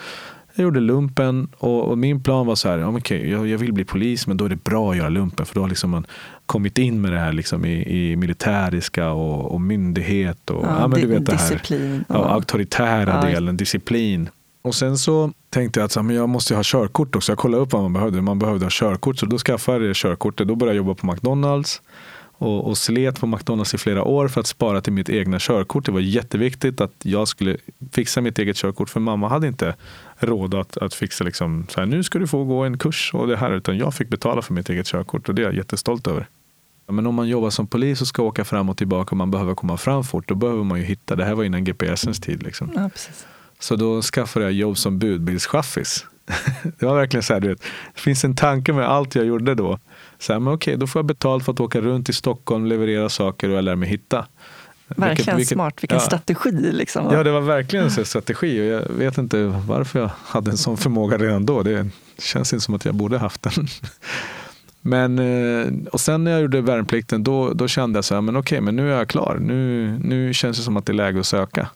[0.56, 3.58] jag, gjorde lumpen och, och min plan var så här, ja, men okej, jag, jag
[3.58, 5.90] vill bli polis men då är det bra att göra lumpen för då har liksom
[5.90, 6.06] man
[6.46, 11.00] kommit in med det här liksom i, i militäriska och, och myndighet och ja, men
[11.00, 13.28] di- du vet det här ja, auktoritära Ja.
[13.30, 14.28] delen, disciplin.
[14.62, 17.32] Och sen så tänkte jag att så här, men jag måste ha körkort också.
[17.32, 18.20] Jag kollade upp vad man behövde.
[18.22, 19.18] Man behövde ha körkort.
[19.18, 20.48] Så då skaffade jag körkortet.
[20.48, 21.82] Då började jag jobba på McDonalds.
[22.38, 25.84] Och, och slet på McDonalds i flera år för att spara till mitt egna körkort.
[25.84, 27.56] Det var jätteviktigt att jag skulle
[27.92, 28.90] fixa mitt eget körkort.
[28.90, 29.74] För mamma hade inte
[30.18, 33.26] råd att, att fixa liksom, så här, nu ska du få gå en kurs och
[33.26, 33.52] det här.
[33.52, 36.28] Utan jag fick betala för mitt eget körkort och det är jag jättestolt över.
[36.88, 39.54] Men om man jobbar som polis och ska åka fram och tillbaka och man behöver
[39.54, 41.16] komma fram fort, då behöver man ju hitta.
[41.16, 42.42] Det här var innan GPSens tid.
[42.42, 42.72] Liksom.
[42.74, 42.90] Ja.
[43.58, 46.06] Så då skaffade jag jobb som budbilschaffis.
[46.78, 47.62] Det var verkligen så här, du vet,
[47.94, 49.78] det finns en tanke med allt jag gjorde då.
[50.18, 53.08] Så här, men okej, då får jag betalt för att åka runt i Stockholm, leverera
[53.08, 54.26] saker och jag lär mig hitta.
[54.88, 55.82] Verkligen Vilket- vilket- smart.
[55.82, 56.04] Vilken ja.
[56.04, 56.50] strategi.
[56.72, 57.08] Liksom.
[57.12, 60.76] Ja, det var verkligen en strategi och jag vet inte varför jag hade en sån
[60.76, 61.62] förmåga redan då.
[61.62, 61.88] Det
[62.18, 63.52] känns inte som att jag borde haft den.
[64.80, 68.36] Men, eh, och sen när jag gjorde värnplikten då, då kände jag så här, men
[68.36, 69.38] okej, men nu är jag klar.
[69.40, 71.68] Nu, nu känns det som att det är läge att söka.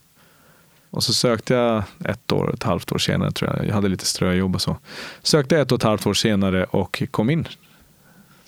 [0.90, 3.66] Och så sökte jag ett år, ett halvt år senare tror jag.
[3.68, 4.76] Jag hade lite ströjobb och så.
[5.22, 7.48] Sökte ett och ett halvt år senare och kom in.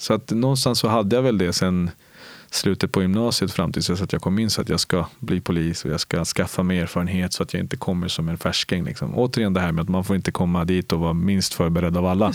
[0.03, 1.91] Så att någonstans så hade jag väl det sen
[2.51, 5.85] slutet på gymnasiet fram tills att jag kom in så att jag ska bli polis
[5.85, 8.85] och jag ska skaffa mig erfarenhet så att jag inte kommer som en färsking.
[8.85, 9.15] Liksom.
[9.15, 12.07] Återigen det här med att man får inte komma dit och vara minst förberedd av
[12.07, 12.33] alla.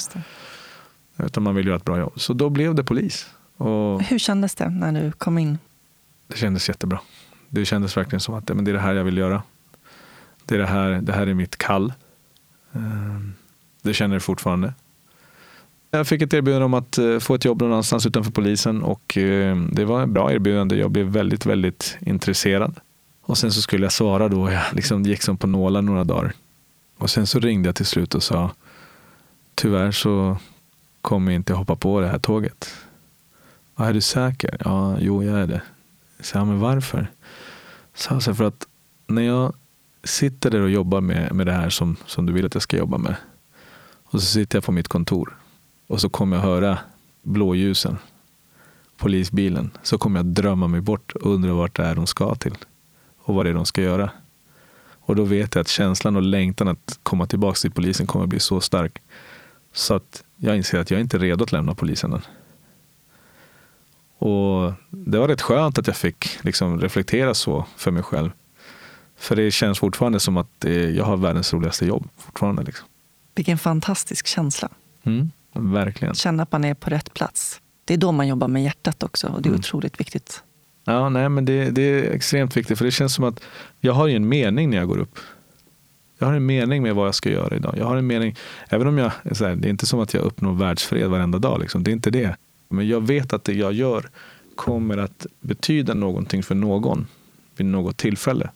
[1.18, 2.14] Utan man vill göra ett bra jobb.
[2.22, 3.30] Så då blev det polis.
[3.58, 5.58] Och Hur kändes det när du kom in?
[6.28, 7.00] det kändes jättebra.
[7.50, 9.44] Det kändes verkligen som att men det är det här jag vill göra.
[10.46, 11.94] Det, är det, här, det här är mitt kall.
[12.74, 13.34] Ehm,
[13.82, 14.74] Det känner jag fortfarande.
[15.92, 19.18] Jag fick ett erbjudande om att eh, få ett jobb någon annanstans utanför polisen och
[19.18, 20.76] eh, det var ett bra erbjudande.
[20.76, 22.80] Jag blev väldigt, väldigt intresserad.
[23.22, 24.52] Och sen så skulle jag svara då.
[24.52, 26.34] Jag liksom gick som på nålar några dagar.
[26.98, 28.52] Och sen så ringde jag till slut och sa
[29.56, 30.38] tyvärr så
[31.02, 32.74] kommer jag inte hoppa på det här tåget.
[33.76, 34.58] Är du säker?
[34.66, 35.62] Ja, jo, jag är det.
[36.20, 37.08] Så, ja, men varför?
[37.96, 38.68] Så, alltså för att
[39.08, 39.54] när jag
[40.04, 42.78] sitter där och jobbar med, med det här som, som du vill att jag ska
[42.78, 43.16] jobba med.
[44.04, 45.38] Och så sitter jag på mitt kontor
[45.88, 46.80] och så kommer jag höra
[47.22, 47.98] blåljusen,
[48.98, 49.72] polisbilen.
[49.84, 52.56] Så kommer jag drömma mig bort och undra vart det är de ska till
[53.18, 54.12] och vad det är de ska göra.
[55.08, 58.40] Och då vet jag att känslan och längtan att komma tillbaka till polisen kommer bli
[58.40, 59.02] så stark.
[59.74, 62.22] Så att jag inser att jag inte är redo att lämna polisen än.
[64.18, 68.32] Och det var rätt skönt att jag fick liksom reflektera så för mig själv.
[69.18, 72.64] För det känns fortfarande som att eh, jag har världens roligaste jobb fortfarande.
[72.64, 72.88] Liksom.
[73.36, 74.70] Vilken fantastisk känsla.
[75.04, 76.14] Mm, verkligen.
[76.16, 77.62] Känna att man är på rätt plats.
[77.86, 79.60] Det är då man jobbar med hjärtat också och det är Mm.
[79.60, 80.44] otroligt viktigt.
[80.86, 83.40] Ja, nej, men det, det är extremt viktigt för det känns som att
[83.80, 85.20] jag har ju en mening när jag går upp.
[86.20, 87.76] Jag har en mening med vad jag ska göra idag.
[87.78, 88.36] Jag har en mening,
[88.70, 91.60] även om jag, här, det är inte som att jag uppnår världsfred varenda dag.
[91.60, 91.84] Liksom.
[91.84, 92.36] Det är inte det.
[92.70, 94.10] Men jag vet att det jag gör
[94.56, 97.08] kommer att betyda någonting för någon
[97.58, 98.50] vid något tillfälle.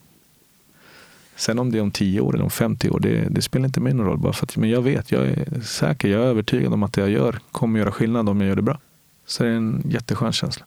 [1.41, 3.79] Sen om det är om 10 år eller om 50 år, det, det spelar inte
[3.79, 4.17] mig någon roll.
[4.17, 7.01] Bara för att, men jag vet, jag är säker, jag är övertygad om att det
[7.01, 8.79] jag gör kommer göra skillnad om jag gör det bra.
[9.25, 10.65] Så det är en jätteskön känsla.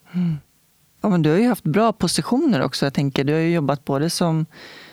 [1.03, 2.87] Ja, men du har ju haft bra positioner också.
[2.87, 4.47] Jag tänker, du har ju jobbat både som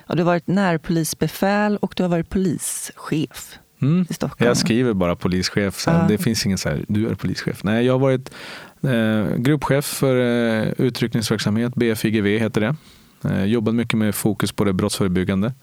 [0.08, 4.06] ja, du har varit närpolisbefäl och du har varit polischef Mm.
[4.10, 4.48] i Stockholm.
[4.48, 5.80] Jag skriver bara polischef.
[5.80, 6.06] Så Ja.
[6.08, 7.64] Det finns ingen så här, du är polischef.
[7.64, 8.32] Nej, jag har varit
[8.84, 12.76] eh, gruppchef för eh, utryckningsverksamhet, BFIGV heter det.
[13.26, 15.54] Eh, jobbat mycket med fokus på det brottsförebyggande.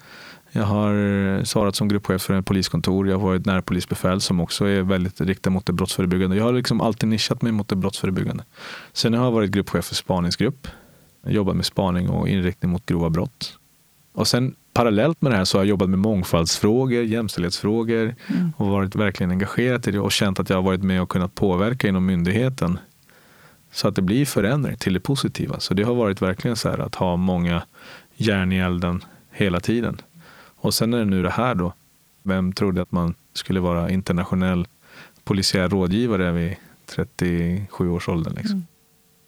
[0.53, 3.09] Jag har eh, svarat som gruppchef för en poliskontor.
[3.09, 6.37] Jag har varit närpolisbefäl som också är väldigt riktad mot det brottsförebyggande.
[6.37, 8.45] Jag har liksom alltid nischat mig mot det brottsförebyggande.
[8.93, 10.69] Sen har jag varit gruppchef för spaningsgrupp.
[11.27, 13.59] Jobbat med spaning och inriktning mot grova brott.
[14.13, 18.53] Och sen parallellt med det här så har jag jobbat med mångfaldsfrågor, jämställdhetsfrågor Mm.
[18.57, 21.35] och varit verkligen engagerad i det och känt att jag har varit med och kunnat
[21.35, 22.79] påverka inom myndigheten
[23.73, 25.61] så att det blir förändring till det positiva.
[25.61, 27.62] Så det har varit verkligen så här att ha många
[28.16, 30.01] järn i elden hela tiden.
[30.57, 31.73] Och sen är det nu det här då.
[32.23, 34.66] Vem trodde att man skulle vara internationell
[35.25, 36.57] polisiär rådgivare vid
[36.87, 38.35] 37 års åldern?
[38.35, 38.53] Liksom.
[38.55, 38.66] Mm.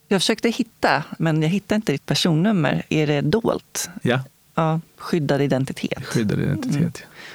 [0.07, 2.83] Jag försökte hitta, men jag hittade inte ditt personnummer.
[2.89, 3.89] Är det dolt?
[4.01, 4.19] Ja,
[4.55, 6.05] Ja, skyddad identitet.
[6.05, 6.77] skyddad identitet.
[6.77, 6.91] Mm.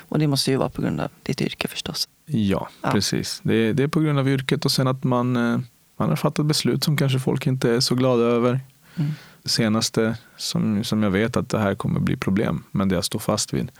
[0.09, 2.09] Och det måste ju vara på grund av ditt yrke förstås.
[2.27, 2.91] Ja, Ja.
[2.91, 3.41] precis.
[3.43, 5.59] Det är, det är på grund av yrket och sen att man, eh,
[5.97, 8.61] man har fattat beslut som kanske folk inte är så glada över.
[8.97, 9.11] Mm.
[9.45, 13.19] Senaste som, som jag vet att det här kommer bli problem, men det jag står
[13.19, 13.71] fast vid.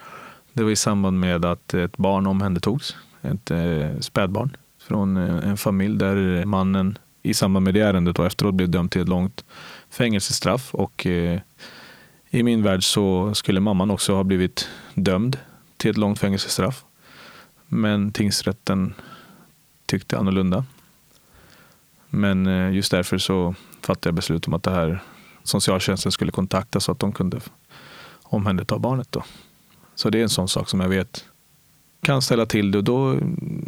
[0.53, 5.57] Det var i samband med att ett barn omhändertogs, ett eh, spädbarn från eh, en
[5.57, 9.45] familj där mannen i samband med det ärendet och efteråt blev dömd till ett långt
[9.91, 10.75] fängelsestraff.
[10.75, 11.41] Och eh,
[12.31, 15.39] i min värld så skulle mamman också ha blivit dömd
[15.77, 16.85] till ett långt fängelsestraff.
[17.69, 18.95] Men tingsrätten
[19.87, 20.65] tyckte annorlunda.
[22.17, 25.03] Men eh, just därför så fattade jag beslut om att det här
[25.43, 27.41] socialtjänsten skulle kontaktas så att de kunde
[28.23, 29.13] omhänderta barnet.
[29.13, 29.23] Då.
[29.95, 31.25] Så det är en sån sak som jag vet
[32.03, 33.13] kan ställa till det och då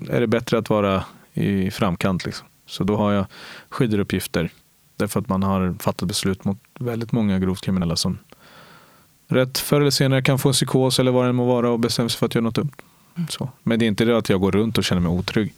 [0.08, 2.24] är det bättre att vara i framkant.
[2.24, 2.46] Liksom.
[2.66, 3.26] Så då har jag
[4.00, 4.50] uppgifter
[4.96, 8.18] därför att man har fattat beslut mot väldigt många grovt kriminella som
[9.26, 11.78] rätt förr eller senare kan få en psykos eller vad det än må vara och
[11.78, 12.72] bestämma sig för att göra något dumt.
[13.28, 13.50] Så.
[13.62, 15.54] Men det är inte det att jag går runt och känner mig otrygg.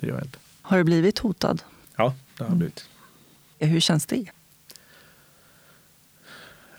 [0.00, 0.38] Det gör jag inte.
[0.62, 1.62] Har du blivit hotad?
[1.96, 2.88] Ja, det har jag blivit.
[3.58, 4.26] Hur känns det?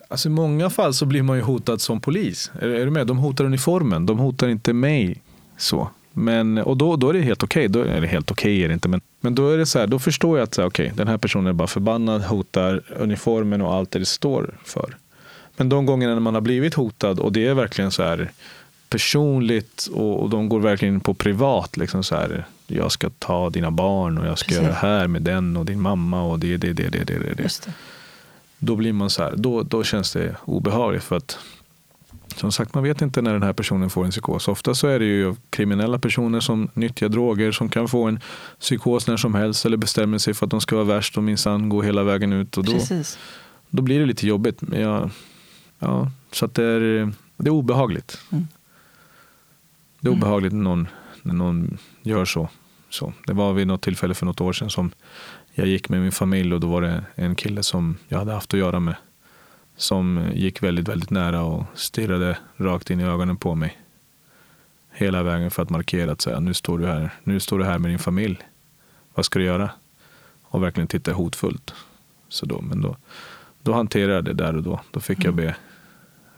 [0.08, 2.50] Alltså I många fall så blir man ju hotad som polis.
[2.60, 3.06] Är, är du med?
[3.06, 5.22] De hotar uniformen, de hotar inte mig.
[5.56, 5.90] så.
[6.12, 7.68] Men, och då, då är det helt okej.
[7.68, 8.88] Då är det helt okej är det inte.
[8.88, 11.08] Men, men då är det så här, då förstår jag att så här, okej, den
[11.08, 14.96] här personen är bara förbannad, hotar uniformen och allt det det står för.
[15.56, 18.30] Men de gångerna när man har blivit hotad och det är verkligen så här
[18.88, 21.76] personligt och, och de går verkligen på privat.
[21.76, 24.62] Liksom så här, jag ska ta dina barn och jag ska Precis.
[24.62, 27.34] göra det här med den och din mamma och det, det, det, det, det, det.
[27.34, 27.72] det
[28.58, 31.38] då blir man så här, då, då känns det obehagligt för att
[32.36, 34.48] som sagt, man vet inte när den här personen får en psykos.
[34.48, 38.20] Ofta så är det ju kriminella personer som nyttjar droger som kan få en
[38.60, 41.68] psykos när som helst eller bestämmer sig för att de ska vara värst och minsann
[41.68, 42.58] gå hela vägen ut.
[42.58, 43.18] Och då, Precis.
[43.70, 44.62] då blir det lite jobbigt.
[44.62, 45.10] Men jag,
[45.78, 48.20] ja, så att det, är, det är obehagligt.
[48.30, 48.48] Mm.
[50.00, 50.88] Det är obehagligt när någon,
[51.22, 52.48] när någon gör så.
[52.90, 53.12] Så.
[53.26, 54.90] Det var vid något tillfälle för något år sedan som
[55.52, 58.54] jag gick med min familj och då var det en kille som jag hade haft
[58.54, 58.94] att göra med
[59.78, 63.78] som gick väldigt, väldigt nära och stirrade rakt in i ögonen på mig.
[64.90, 67.78] Hela vägen för att markera att säga, nu står du här, nu står du här
[67.78, 68.38] med din familj.
[69.14, 69.70] Vad ska du göra?
[70.42, 71.74] Och verkligen titta hotfullt.
[72.28, 72.96] Så då, men då,
[73.62, 74.80] då hanterade jag det där och då.
[74.90, 75.56] Då fick jag be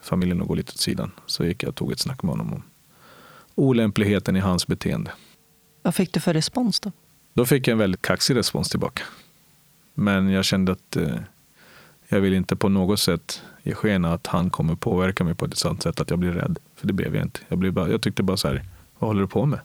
[0.01, 1.11] familjen att gå lite åt sidan.
[1.26, 2.62] Så gick jag och tog ett snack med honom om
[3.55, 5.11] olämpligheten i hans beteende.
[5.83, 6.93] Vad fick du för respons då?
[7.35, 9.03] Då fick jag en väldigt kaxig respons tillbaka.
[9.95, 11.14] Men jag kände att eh,
[12.09, 15.59] jag vill inte på något sätt ge sken att han kommer påverka mig på ett
[15.59, 16.59] sånt sätt att jag blir rädd.
[16.76, 17.41] För det blev jag inte.
[17.49, 18.64] Jag, blev bara, jag tyckte bara så här,
[18.99, 19.61] vad håller du på med?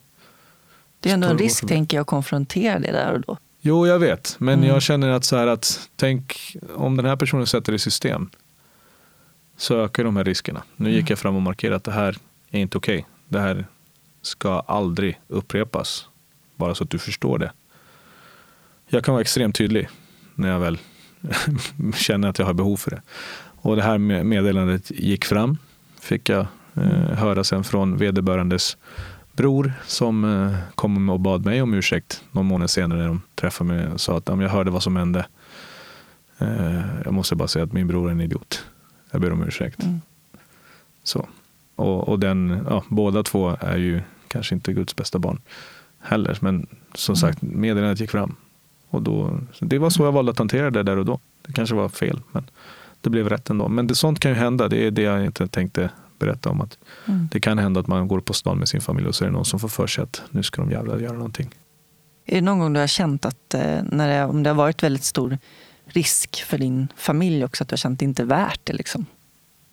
[0.99, 3.37] Det är ändå en risk, tänker jag, att konfrontera det där och då.
[3.61, 4.35] Jo, jag vet.
[4.39, 4.69] Men Mm.
[4.69, 8.29] jag känner att så här att tänk om den här personen sätter det i system
[9.57, 10.63] så ökar de här riskerna.
[10.75, 12.17] Nu gick jag fram och markerade att det här
[12.51, 13.05] är inte okej.
[13.27, 13.65] Det här
[14.25, 16.07] ska aldrig upprepas.
[16.55, 17.51] Bara så att du förstår det.
[18.87, 19.87] Jag kan vara extremt tydlig
[20.35, 20.77] när jag väl
[21.95, 23.01] känner att jag har behov för det.
[23.57, 25.57] Och det här med- meddelandet gick fram.
[26.01, 26.83] Fick jag eh,
[27.17, 28.77] höra sen från vederbörandes
[29.31, 33.67] bror som eh, kom och bad mig om ursäkt någon månad senare när de träffade
[33.73, 35.25] mig och sa att "Ja, men jag hörde vad som hände.
[36.37, 38.65] Eh, jag måste bara säga att min bror är en idiot.
[39.11, 39.83] Jag ber om ursäkt.
[39.83, 40.01] Mm.
[41.03, 41.27] Så.
[41.75, 44.01] Och, och den, ja, båda två är ju
[44.35, 45.41] kanske inte Guds bästa barn
[45.99, 46.37] heller.
[46.41, 48.35] Men som sagt, meddelandet gick fram.
[48.89, 51.19] Och då, det var så jag valde att hantera det där och då.
[51.41, 52.49] Det kanske var fel, men
[53.01, 53.67] det blev rätt ändå.
[53.67, 54.67] Men det, sånt kan ju hända.
[54.67, 56.61] Det är det jag inte tänkte berätta om.
[56.61, 56.77] Att
[57.07, 57.27] Mm.
[57.31, 59.33] Det kan hända att man går på stan med sin familj och så är det
[59.33, 61.49] någon som får för sig att nu ska de jävlar göra någonting.
[62.25, 64.83] Är det någon gång du har känt att, eh, när det, om det har varit
[64.83, 65.37] väldigt stor
[65.85, 68.73] risk för din familj också, att du har känt att det inte är värt det?
[68.73, 69.05] Liksom?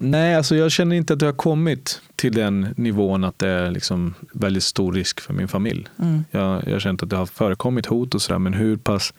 [0.03, 3.70] Nej, alltså jag känner inte att jag har kommit till den nivån att det är
[3.70, 5.86] liksom väldigt stor risk för min familj.
[5.98, 6.24] Mm.
[6.30, 9.14] Jag, jag har känt att det har förekommit hot och sådär, men hur pass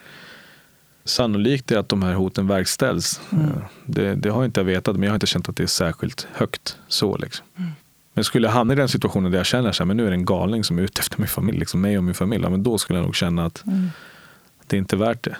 [1.05, 3.45] sannolikt det är att de här hoten verkställs, Mm.
[3.49, 3.51] eh,
[3.85, 6.27] det, det har inte jag vetat, men jag har inte känt att det är särskilt
[6.33, 6.77] högt.
[6.87, 7.45] så liksom.
[8.13, 10.25] Men skulle jag hamna i den situationen där jag känner att nu är det en
[10.25, 12.99] galning som är ute efter min familj, liksom mig och min familj, men då skulle
[12.99, 13.89] jag nog känna att Mm.
[14.67, 15.35] det är inte värt det.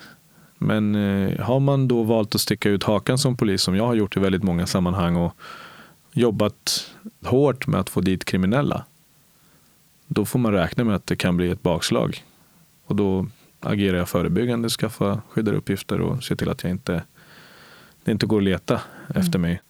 [0.63, 3.93] Men eh, har man då valt att sticka ut hakan som polis, som jag har
[3.93, 5.35] gjort i väldigt många sammanhang och
[6.11, 6.91] jobbat
[7.25, 8.85] hårt med att få dit kriminella,
[10.07, 12.23] då får man räkna med att det kan bli ett bakslag.
[12.85, 13.27] Och då
[13.59, 17.03] agerar jag förebyggande, skaffar skyddade uppgifter och ser till att jag inte,
[18.03, 18.81] det inte går att leta
[19.15, 19.61] efter mig.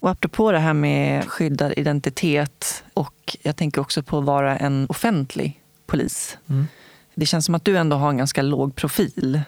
[0.00, 4.86] Och apropå det här med skyddad identitet och jag tänker också på att vara en
[4.88, 6.38] offentlig polis.
[6.46, 6.66] Mm.
[7.14, 9.40] Det känns som att du ändå har en ganska låg profil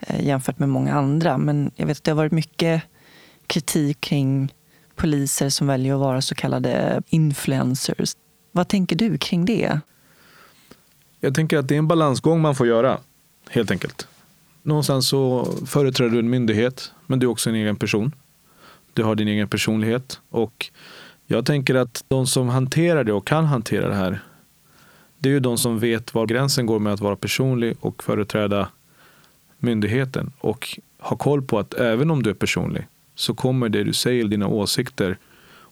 [0.00, 1.38] Eh, jämfört med många andra.
[1.38, 2.82] Men jag vet att det har varit mycket
[3.46, 4.54] kritik kring
[4.96, 8.16] poliser som väljer att vara så kallade influencers.
[8.52, 9.80] Vad tänker du kring det?
[11.20, 12.98] Jag tänker att det är en balansgång man får göra,
[13.50, 14.08] helt enkelt.
[14.62, 18.12] Någonstans så företräder du en myndighet, men du är också en egen person.
[18.92, 20.20] Du har din egen personlighet.
[20.30, 20.70] Och
[21.26, 24.22] jag tänker att de som hanterar det och kan hantera det här,
[25.18, 28.68] det är ju de som vet var gränsen går med att vara personlig och företräda
[29.58, 30.32] myndigheten.
[30.38, 34.24] Och ha koll på att även om du är personlig så kommer det du säger,
[34.24, 35.18] dina åsikter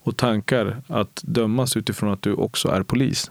[0.07, 3.31] och tankar att dömas utifrån att du också är polis.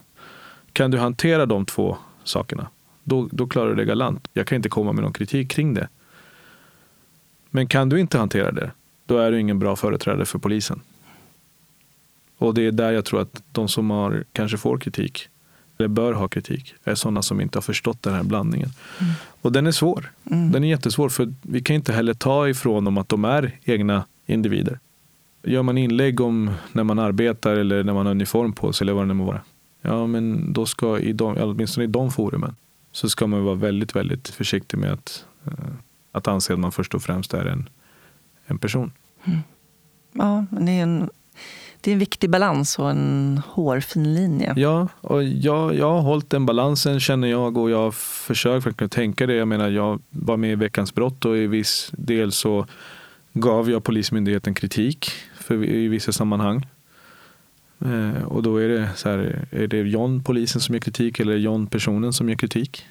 [0.74, 2.68] Kan du hantera de två sakerna,
[3.04, 4.28] då, då klarar du det galant.
[4.34, 5.88] Jag kan inte komma med någon kritik kring det.
[7.50, 8.72] Men kan du inte hantera det,
[9.06, 10.82] då är du ingen bra företrädare för polisen.
[12.38, 15.30] Och det är där jag tror att de som har, kanske får kritik,
[15.78, 18.70] eller bör ha kritik, är sådana som inte har förstått den här blandningen.
[19.00, 19.14] Mm.
[19.42, 20.12] Och den är svår.
[20.32, 20.52] Mm.
[20.52, 24.06] Den är jättesvår, för vi kan inte heller ta ifrån dem att de är egna
[24.26, 24.80] individer.
[25.44, 28.94] Gör man inlägg om när man arbetar eller när man har uniform på sig eller
[28.94, 29.42] vad det nu må vara.
[29.82, 32.56] Ja, men då ska i de, åtminstone i de forumen
[32.92, 35.54] så ska man vara väldigt, väldigt försiktig med att, eh,
[36.12, 37.70] att anse att man först och främst är en,
[38.46, 38.92] en person.
[40.12, 41.10] Ja, det är, en,
[41.86, 44.54] det är en viktig balans och en hårfin linje.
[44.56, 48.90] Ja, och jag, jag har hållit den balansen känner jag och jag har försökt verkligen
[48.90, 49.34] tänka det.
[49.34, 52.66] Jag menar, jag var med i Veckans brott och i viss del så
[53.34, 56.68] gav jag Polismyndigheten kritik för, i vissa sammanhang.
[57.80, 61.32] Eh, och då är det så här, är det John polisen som ger kritik eller
[61.32, 62.86] är det John personen som ger kritik?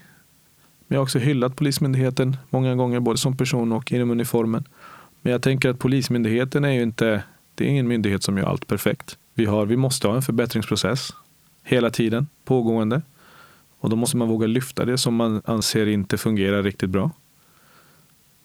[0.87, 4.65] Men jag har också hyllat Polismyndigheten många gånger, både som person och inom uniformen.
[5.23, 7.23] Men jag tänker att Polismyndigheten är ju inte,
[7.55, 9.19] det är ingen myndighet som gör allt perfekt.
[9.35, 11.13] Vi, har, vi måste ha en förbättringsprocess
[11.63, 13.03] hela tiden, pågående.
[13.79, 17.11] Och då måste man våga lyfta det som man anser inte fungerar riktigt bra.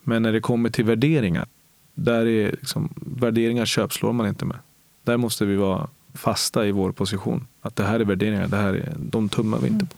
[0.04, 1.48] Men när det kommer till värderingar,
[1.94, 4.58] där är liksom, värderingar köpslår man inte med.
[5.04, 7.48] Där måste vi vara fasta i vår position.
[7.62, 9.96] Att det här är värderingar, det här är, de tummar vi inte på.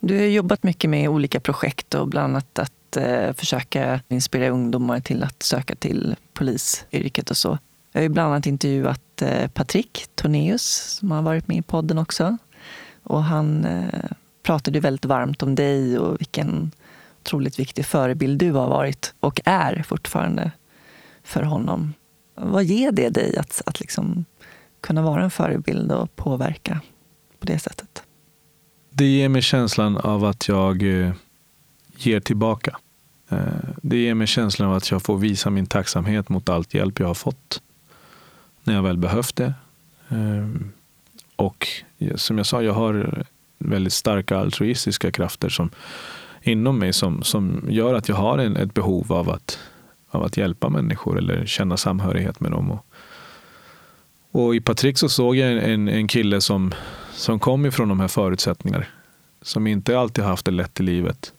[0.00, 5.00] Du har jobbat mycket med olika projekt och bland annat att eh, försöka inspirera ungdomar
[5.00, 7.58] till att söka till polisyrket och så.
[7.94, 11.98] Jag har ju bland annat intervjuat eh, Patrik Tornéus som har varit med i podden
[11.98, 12.36] också.
[13.02, 14.10] Och han eh,
[14.42, 16.70] pratade väldigt varmt om dig och vilken
[17.20, 20.50] otroligt viktig förebild du har varit och är fortfarande
[21.22, 21.92] för honom.
[22.34, 24.24] Vad ger det dig att, att liksom
[24.80, 26.80] kunna vara en förebild och påverka
[27.38, 28.02] på det sättet?
[28.90, 31.12] Det ger mig känslan av att jag eh,
[31.96, 32.76] ger tillbaka.
[33.82, 37.06] Det ger mig känslan av att jag får visa min tacksamhet mot allt hjälp jag
[37.06, 37.60] har fått
[38.64, 39.54] när jag väl behövt det.
[40.08, 40.72] Ehm,
[41.36, 41.68] och
[42.14, 43.24] som jag sa, jag har
[43.58, 45.70] väldigt starka altruistiska krafter som,
[46.42, 49.58] inom mig som, som gör att jag har en, ett behov av att,
[50.08, 52.70] av att hjälpa människor eller känna samhörighet med dem.
[52.70, 52.86] Och,
[54.30, 56.74] och i Patrik så såg jag en, en kille som,
[57.12, 58.84] som kom ifrån de här förutsättningarna.
[59.42, 61.32] Som inte alltid haft det lätt i livet.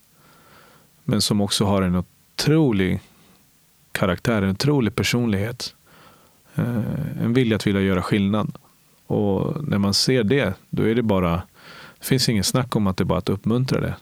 [1.04, 3.00] Men som också har en otrolig
[3.92, 5.75] karaktär, en otrolig personlighet.
[6.56, 8.58] Eh, en vilja att vilja göra skillnad.
[9.08, 11.42] Och när man ser det, då är det bara,
[12.00, 13.96] det finns ingen snack om att det är bara att uppmuntra det.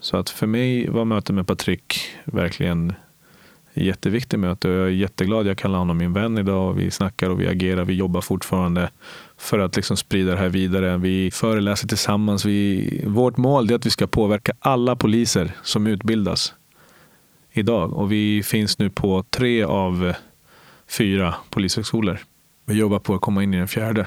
[0.00, 2.92] Så att för mig var mötet med Patrik verkligen
[3.74, 5.46] ett jätteviktigt möte och jag är jätteglad.
[5.46, 7.84] Jag kallar honom min vän idag och vi snackar och vi agerar.
[7.84, 8.90] Vi jobbar fortfarande
[9.36, 10.96] för att liksom sprida det här vidare.
[10.96, 12.44] Vi föreläser tillsammans.
[12.44, 16.54] Vi, vårt mål är att vi ska påverka alla poliser som utbildas
[17.52, 20.14] idag och vi finns nu på tre av
[20.88, 22.18] fyra polishögskolor.
[22.66, 24.06] Vi jobbar på att komma in i den fjärde.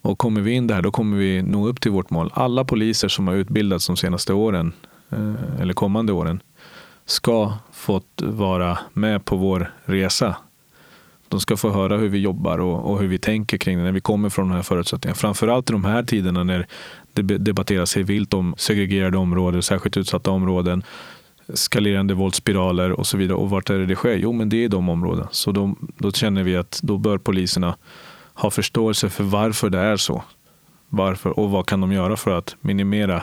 [0.00, 2.30] Och kommer vi in där, då kommer vi nå upp till vårt mål.
[2.34, 4.72] Alla poliser som har utbildats de senaste åren,
[5.10, 6.42] eh, eller kommande åren,
[7.04, 10.36] ska fått vara med på vår resa.
[11.28, 13.92] De ska få höra hur vi jobbar och, och hur vi tänker kring det när
[13.92, 15.14] vi kommer från de här förutsättningarna.
[15.14, 16.66] Framförallt i de här tiderna när
[17.12, 20.82] det debatteras sig vilt om segregerade områden, särskilt utsatta områden,
[21.54, 23.36] skalerande våldsspiraler och så vidare.
[23.36, 24.16] Och vart är det det sker?
[24.16, 25.28] Jo, men det är de områdena.
[25.32, 27.76] Så då, då känner vi att då bör poliserna
[28.34, 30.22] ha förståelse för varför det är så.
[30.88, 33.22] Varför och vad kan de göra för att minimera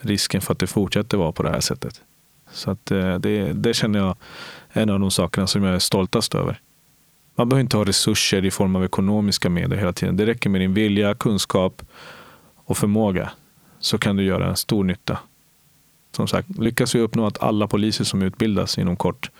[0.00, 2.00] risken för att det fortsätter vara på det här sättet.
[2.52, 4.16] Så att eh, det, det känner jag
[4.72, 6.60] är en av de sakerna som jag är stoltast över.
[7.36, 10.16] Man behöver inte ha resurser i form av ekonomiska medel hela tiden.
[10.16, 11.82] Det räcker med din vilja, kunskap
[12.64, 13.30] och förmåga
[13.80, 15.18] så kan du göra en stor nytta.
[16.16, 19.30] Som sagt, lyckas vi uppnå att alla poliser som utbildas inom kort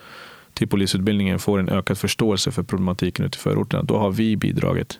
[0.53, 4.99] till polisutbildningen får en ökad förståelse för problematiken ute i förorterna, då har vi bidragit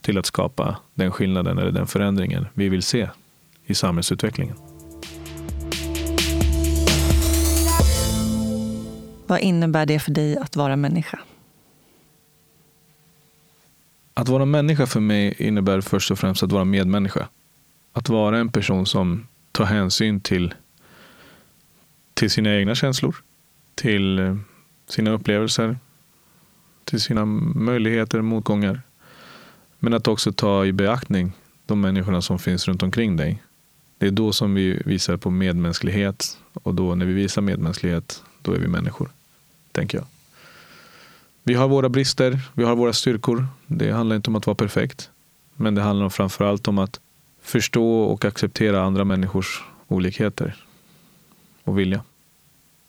[0.00, 3.08] till att skapa den skillnaden eller den förändringen vi vill se
[3.66, 4.56] i samhällsutvecklingen.
[9.26, 11.18] Vad innebär det för dig att vara människa?
[14.14, 17.28] Att vara människa för mig innebär först och främst att vara medmänniska.
[17.92, 20.54] Att vara en person som tar hänsyn till,
[22.14, 23.16] till sina egna känslor,
[23.74, 24.36] till eh,
[24.88, 25.78] sina upplevelser,
[26.84, 28.82] till sina möjligheter och motgångar.
[29.78, 31.32] Men att också ta i beaktning
[31.66, 33.42] de människorna som finns runt omkring dig.
[33.98, 38.52] Det är då som vi visar på medmänsklighet och då när vi visar medmänsklighet, då
[38.52, 39.08] är vi människor,
[39.72, 40.06] tänker jag.
[41.42, 43.46] Vi har våra brister, vi har våra styrkor.
[43.66, 45.10] Det handlar inte om att vara perfekt.
[45.56, 47.00] Men det handlar framför allt om att
[47.42, 50.56] förstå och acceptera andra människors olikheter
[51.64, 52.02] och vilja.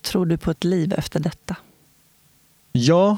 [0.02, 1.56] Tror du på ett liv efter detta?
[2.72, 3.18] Ja,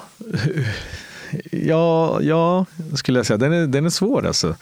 [1.52, 3.38] ja, ja skulle jag säga.
[3.38, 4.56] Den är, den är svår alltså.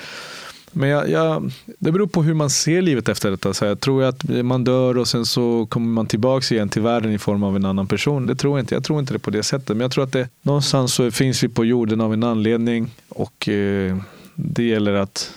[0.72, 3.54] Men jag, jag, det beror på hur man ser livet efter detta.
[3.54, 7.12] Så jag tror att man dör och sen så kommer man tillbaka igen till världen
[7.12, 8.26] i form av en annan person.
[8.26, 8.76] Det tror jag inte.
[8.76, 9.70] Jag tror inte det på det sättet.
[9.70, 13.50] Men jag tror att det, någonstans så finns vi på jorden av en anledning och
[13.50, 13.98] eh,
[14.36, 15.34] det gäller att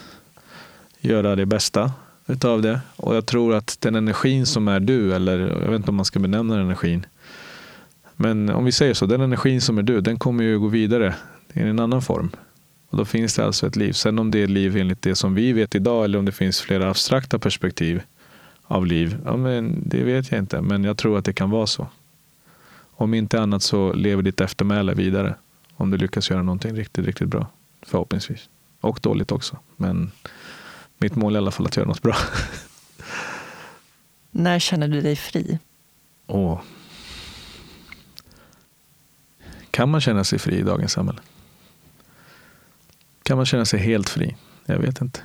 [1.01, 1.93] göra det bästa
[2.29, 2.81] utav det.
[2.97, 6.05] Och jag tror att den energin som är du, eller jag vet inte om man
[6.05, 7.07] ska benämna den energin.
[8.17, 11.15] Men om vi säger så, den energin som är du, den kommer ju gå vidare
[11.53, 12.31] i en annan form.
[12.91, 13.93] Och då finns det alltså ett liv.
[13.93, 16.61] Sen om det är liv enligt det som vi vet idag eller om det finns
[16.61, 18.03] flera abstrakta perspektiv
[18.63, 20.61] av liv, ja, men det vet jag inte.
[20.61, 21.87] Men jag tror att det kan vara så.
[22.91, 25.35] Om inte annat så lever ditt eftermäle vidare.
[25.75, 27.47] Om du lyckas göra någonting riktigt, riktigt bra.
[27.83, 28.49] Förhoppningsvis.
[28.81, 29.57] Och dåligt också.
[29.77, 30.11] Men
[30.99, 32.17] mitt mål är i alla fall att göra något bra.
[34.31, 35.59] När känner du dig fri?
[36.27, 36.61] Åh.
[39.71, 41.21] Kan man känna sig fri i dagens samhälle?
[43.23, 44.37] Kan man känna sig helt fri?
[44.67, 45.21] Jag vet inte.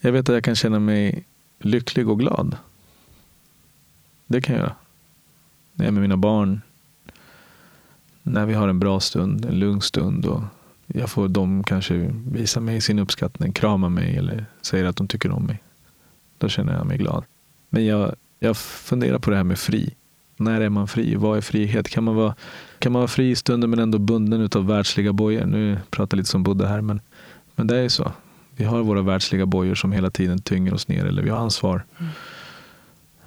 [0.00, 1.24] Jag vet att jag kan känna mig
[1.58, 2.56] lycklig och glad.
[4.26, 4.76] Det kan jag göra.
[5.72, 6.60] När jag är med mina barn.
[8.22, 10.42] När vi har en bra stund, en lugn stund och
[10.86, 15.30] jag får dem kanske visa mig sin uppskattning, krama mig eller säger att de tycker
[15.30, 15.62] om mig.
[16.38, 17.24] Då känner jag mig glad.
[17.68, 19.94] Men jag, jag funderar på det här med fri.
[20.36, 21.14] När är man fri?
[21.14, 21.88] Vad är frihet?
[21.88, 22.34] Kan man vara,
[22.78, 25.44] kan man vara fri i stunden men ändå bunden av världsliga bojor?
[25.44, 27.00] Nu pratar jag lite som Buddha här, men,
[27.54, 28.12] men det är ju så.
[28.56, 31.84] Vi har våra världsliga bojor som hela tiden tynger oss ner, eller vi har ansvar.
[31.98, 32.10] Mm.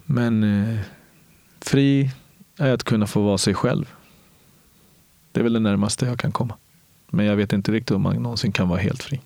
[0.06, 0.80] Men eh,
[1.62, 2.12] fri
[2.58, 3.94] är att kunna få vara sig själv.
[5.32, 6.56] Det är väl det närmaste jag kan komma.
[7.10, 9.22] Men jag vet inte riktigt om man någonsin kan vara helt fri.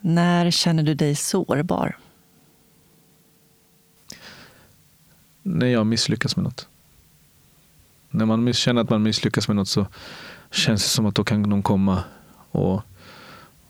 [0.00, 1.96] När känner du dig sårbar?
[5.46, 6.68] när jag misslyckas med något.
[8.10, 9.86] När man känner att man misslyckas med något så
[10.50, 12.04] känns det som att då kan någon komma
[12.50, 12.82] och,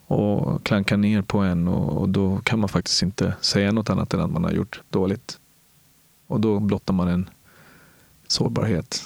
[0.07, 4.15] och klanka ner på en och, och, då kan man faktiskt inte säga något annat
[4.15, 5.39] än att man har gjort dåligt.
[6.27, 7.31] Och då blottar man en
[8.27, 9.05] sårbarhet.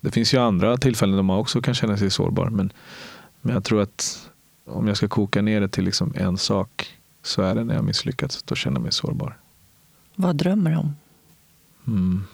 [0.00, 2.72] Det finns ju andra tillfällen där man också kan känna sig sårbar men,
[3.40, 4.30] men jag tror att
[4.64, 7.84] om jag ska koka ner det till liksom en sak så är det när jag
[7.84, 8.42] misslyckats.
[8.42, 9.36] Då känner jag mig sårbar.
[10.14, 10.96] Vad drömmer du om?
[11.86, 12.24] Mm.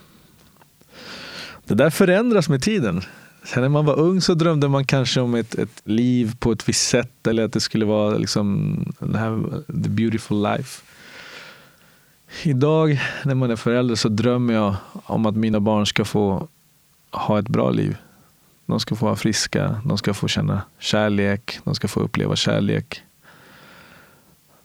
[1.65, 3.03] Det där förändras med tiden.
[3.45, 6.69] Sen när man var ung så drömde man kanske om ett, ett liv på ett
[6.69, 10.83] visst sätt eller att det skulle vara liksom det här, the beautiful life.
[12.43, 16.49] Idag när man är förälder så drömmer jag om att mina barn ska få
[17.15, 17.97] ha ett bra liv.
[18.67, 23.03] De ska få vara friska, de ska få känna kärlek, de ska få uppleva kärlek.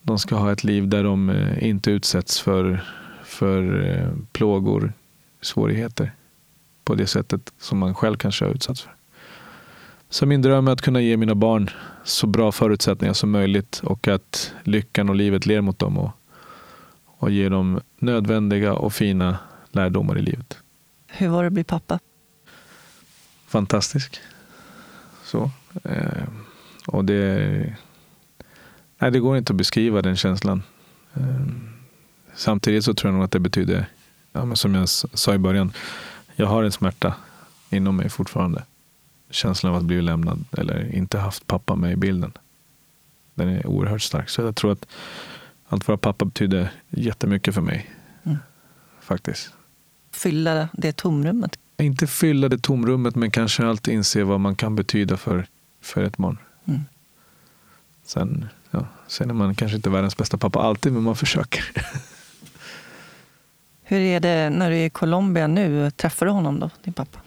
[0.02, 2.84] De ska ha ett liv där de eh, inte utsätts för
[3.30, 4.94] för eh, plågor,
[5.42, 6.12] svårigheter
[6.84, 8.94] på det sättet som man själv kanske har utsatts för.
[10.10, 11.70] Så min dröm är att kunna ge mina barn
[12.04, 16.12] så bra förutsättningar som möjligt och att lyckan och livet ler mot dem och,
[17.06, 19.38] och ge dem nödvändiga och fina
[19.72, 20.58] lärdomar i livet.
[21.08, 22.00] Hur var det att bli pappa?
[23.50, 24.20] Fantastisk.
[25.24, 25.52] Så.
[25.84, 26.24] Eh,
[26.88, 27.76] och det,
[28.98, 30.64] nej, det går inte att beskriva den känslan.
[31.14, 31.46] Eh,
[32.36, 33.86] Samtidigt så tror jag nog att det betyder,
[34.32, 35.72] ja, men som jag sa i början,
[36.36, 37.16] jag har en smärta
[37.70, 38.64] inom mig fortfarande.
[39.30, 42.32] Känslan av att bli lämnad eller inte haft pappa med i bilden.
[43.36, 44.30] Den är oerhört stark.
[44.30, 44.86] Så jag tror att
[45.68, 47.90] att vara pappa betyder jättemycket för mig.
[48.24, 48.38] Mm.
[49.02, 49.54] Faktiskt.
[50.12, 51.60] Fylla det tomrummet?
[51.80, 55.48] Inte fylla det tomrummet, men kanske alltid inse vad man kan betyda för,
[55.82, 56.38] för ett barn.
[56.66, 56.82] Mm.
[58.04, 61.64] Sen, ja, sen är man kanske inte världens bästa pappa alltid, men man försöker.
[63.84, 65.92] Hur är det när du är i Colombia nu?
[65.92, 67.20] Träffar du honom då, din pappa?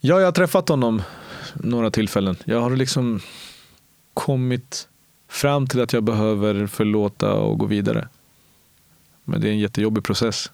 [0.00, 1.02] Ja, jag har träffat honom
[1.54, 2.36] några tillfällen.
[2.44, 3.20] Jag har liksom
[4.14, 4.88] kommit
[5.28, 8.08] fram till att jag behöver förlåta och gå vidare.
[9.24, 10.50] Men det är en jättejobbig process.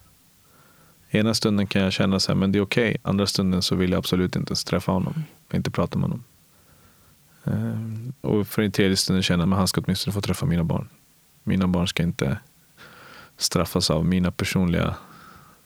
[1.11, 2.91] Ena stunden kan jag känna så här, men det är okej.
[2.91, 2.99] Okay.
[3.03, 5.25] Andra stunden så vill jag absolut inte ens träffa honom.
[5.53, 6.25] Inte prata med honom.
[7.45, 10.65] Ehm, och för en tredje stunden känner jag att han ska åtminstone få träffa mina
[10.65, 10.89] barn.
[11.43, 12.39] Mina barn ska inte
[13.37, 14.95] straffas av mina personliga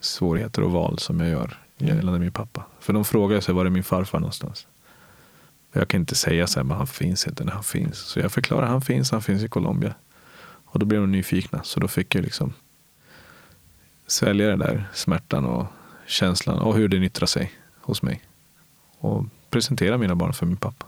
[0.00, 2.64] svårigheter och val som jag gör gällande min pappa.
[2.80, 4.66] För de frågar sig var är min farfar någonstans.
[5.72, 7.98] Jag kan inte säga så här, men han finns inte när han finns.
[7.98, 9.94] Så jag förklarar, han finns, han finns i Colombia.
[10.64, 12.52] Och då blev de nyfikna, så då fick jag liksom
[14.06, 15.66] svälja den där smärtan och
[16.06, 18.22] känslan och hur den yttrar sig hos mig.
[18.98, 20.86] Och presentera mina barn för min pappa.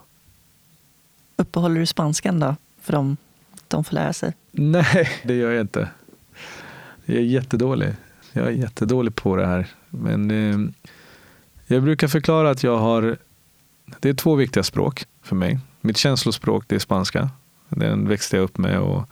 [1.35, 2.55] Uppehåller du spanskan då?
[2.81, 3.17] För de,
[3.67, 4.33] de får lära sig?
[4.51, 5.89] Nej, det gör jag inte.
[7.05, 7.93] Jag är jättedålig.
[8.33, 9.67] Jag är jättedålig på det här.
[9.89, 10.69] Men eh,
[11.65, 13.17] jag brukar förklara att jag har...
[13.99, 15.59] Det är två viktiga språk för mig.
[15.81, 17.29] Mitt känslospråk det är spanska.
[17.69, 18.79] Den växte jag upp med.
[18.79, 19.09] och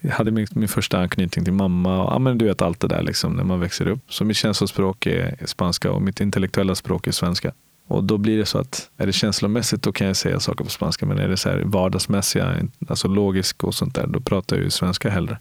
[0.00, 2.02] jag hade min, min första anknytning till mamma.
[2.02, 4.00] Och, ja, men du vet allt det där liksom, när man växer upp.
[4.08, 7.52] Så mitt känslospråk är spanska och mitt intellektuella språk är svenska.
[7.86, 10.70] Och då blir det så att är det känslomässigt då kan jag säga saker på
[10.70, 11.06] spanska.
[11.06, 12.56] Men är det så här vardagsmässiga,
[12.88, 15.38] alltså logisk och sånt där, då pratar jag ju svenska hellre.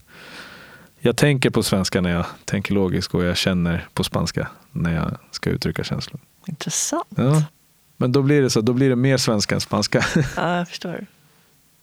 [0.99, 5.17] Jag tänker på svenska när jag tänker logiskt och jag känner på spanska när jag
[5.31, 6.19] ska uttrycka känslor.
[6.47, 7.07] Intressant.
[7.15, 7.43] Ja.
[7.97, 10.05] Men då blir det så, då blir det mer svenska än spanska.
[10.35, 11.05] Ja, jag förstår.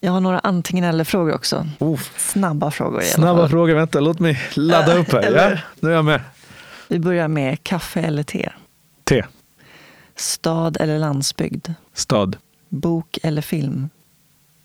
[0.07, 1.67] Jag har några antingen eller-frågor också.
[1.79, 2.01] Oh.
[2.17, 3.49] Snabba frågor i alla Snabba fall.
[3.51, 5.33] frågor, vänta låt mig ladda upp här.
[5.33, 6.21] Ja, nu är jag med.
[6.89, 8.53] Vi börjar med kaffe eller te?
[9.05, 9.25] T.
[10.17, 11.69] Stad eller landsbygd?
[11.95, 12.37] Stad.
[12.69, 13.89] Bok eller film?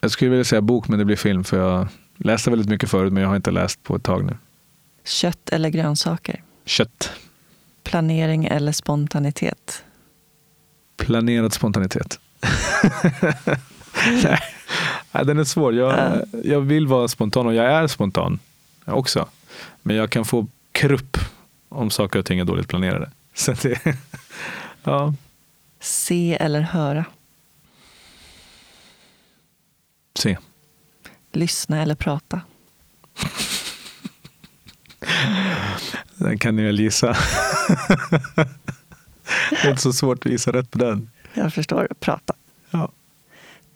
[0.00, 3.12] Jag skulle vilja säga bok men det blir film för jag läste väldigt mycket förut
[3.12, 4.36] men jag har inte läst på ett tag nu.
[5.04, 6.42] Kött eller grönsaker?
[6.64, 7.12] Kött.
[7.82, 9.84] Planering eller spontanitet?
[10.96, 12.20] Planerad spontanitet.
[14.24, 14.38] Nej.
[15.12, 15.74] Den är svår.
[15.74, 18.38] Jag, jag vill vara spontan och jag är spontan
[18.84, 19.28] också.
[19.82, 21.16] Men jag kan få krupp
[21.68, 23.10] om saker och ting är dåligt planerade.
[23.34, 23.96] Så det,
[24.84, 25.14] ja,
[25.80, 27.04] Se eller höra?
[30.14, 30.38] se.
[31.32, 32.40] Lyssna eller prata?
[36.16, 37.06] Den kan ni väl gissa.
[39.50, 41.10] det är inte så svårt att gissa rätt på den.
[41.34, 41.88] Jag förstår.
[42.00, 42.34] Prata.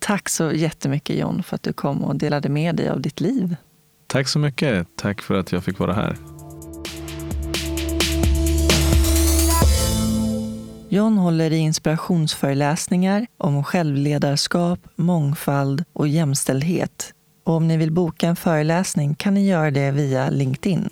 [0.07, 3.55] Tack så jättemycket John för att du kom och delade med dig av ditt liv.
[4.07, 4.87] Tack så mycket.
[4.95, 6.17] Tack för att jag fick vara här.
[10.89, 17.13] John håller i inspirationsföreläsningar om självledarskap, mångfald och jämställdhet.
[17.43, 20.89] Och om ni vill boka en föreläsning kan ni göra det via LinkedIn.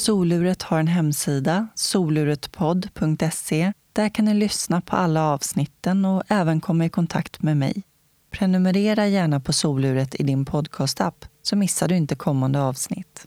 [0.00, 3.72] Soluret har en hemsida, soluretpodd.se.
[3.92, 7.82] Där kan ni lyssna på alla avsnitten och även komma i kontakt med mig.
[8.30, 13.26] Prenumerera gärna på Soluret i din podcastapp så missar du inte kommande avsnitt.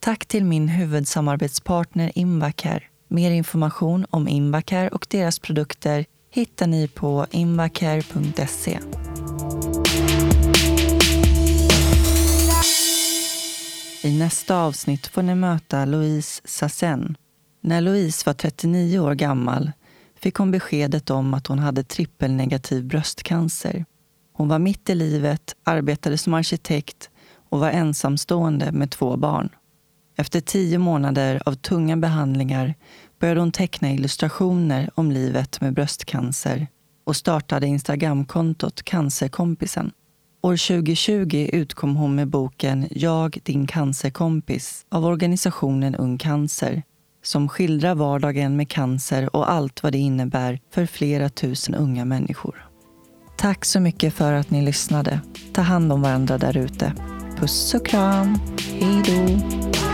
[0.00, 2.82] Tack till min huvudsamarbetspartner Invacare.
[3.08, 8.78] Mer information om Invacare och deras produkter hittar ni på invacare.se.
[14.04, 17.16] I nästa avsnitt får ni möta Louise Sassen.
[17.60, 19.72] När Louise var 39 år gammal
[20.20, 23.84] fick hon beskedet om att hon hade trippelnegativ bröstcancer.
[24.32, 27.10] Hon var mitt i livet, arbetade som arkitekt
[27.48, 29.48] och var ensamstående med två barn.
[30.16, 32.74] Efter tio månader av tunga behandlingar
[33.18, 36.66] började hon teckna illustrationer om livet med bröstcancer
[37.04, 39.92] och startade Instagramkontot Cancerkompisen.
[40.44, 46.82] År 2020 utkom hon med boken Jag, din cancerkompis av organisationen Ung Cancer
[47.22, 52.66] som skildrar vardagen med cancer och allt vad det innebär för flera tusen unga människor.
[53.36, 55.20] Tack så mycket för att ni lyssnade.
[55.52, 56.92] Ta hand om varandra där ute.
[57.38, 58.38] Puss och kram.
[58.80, 59.91] Hej då.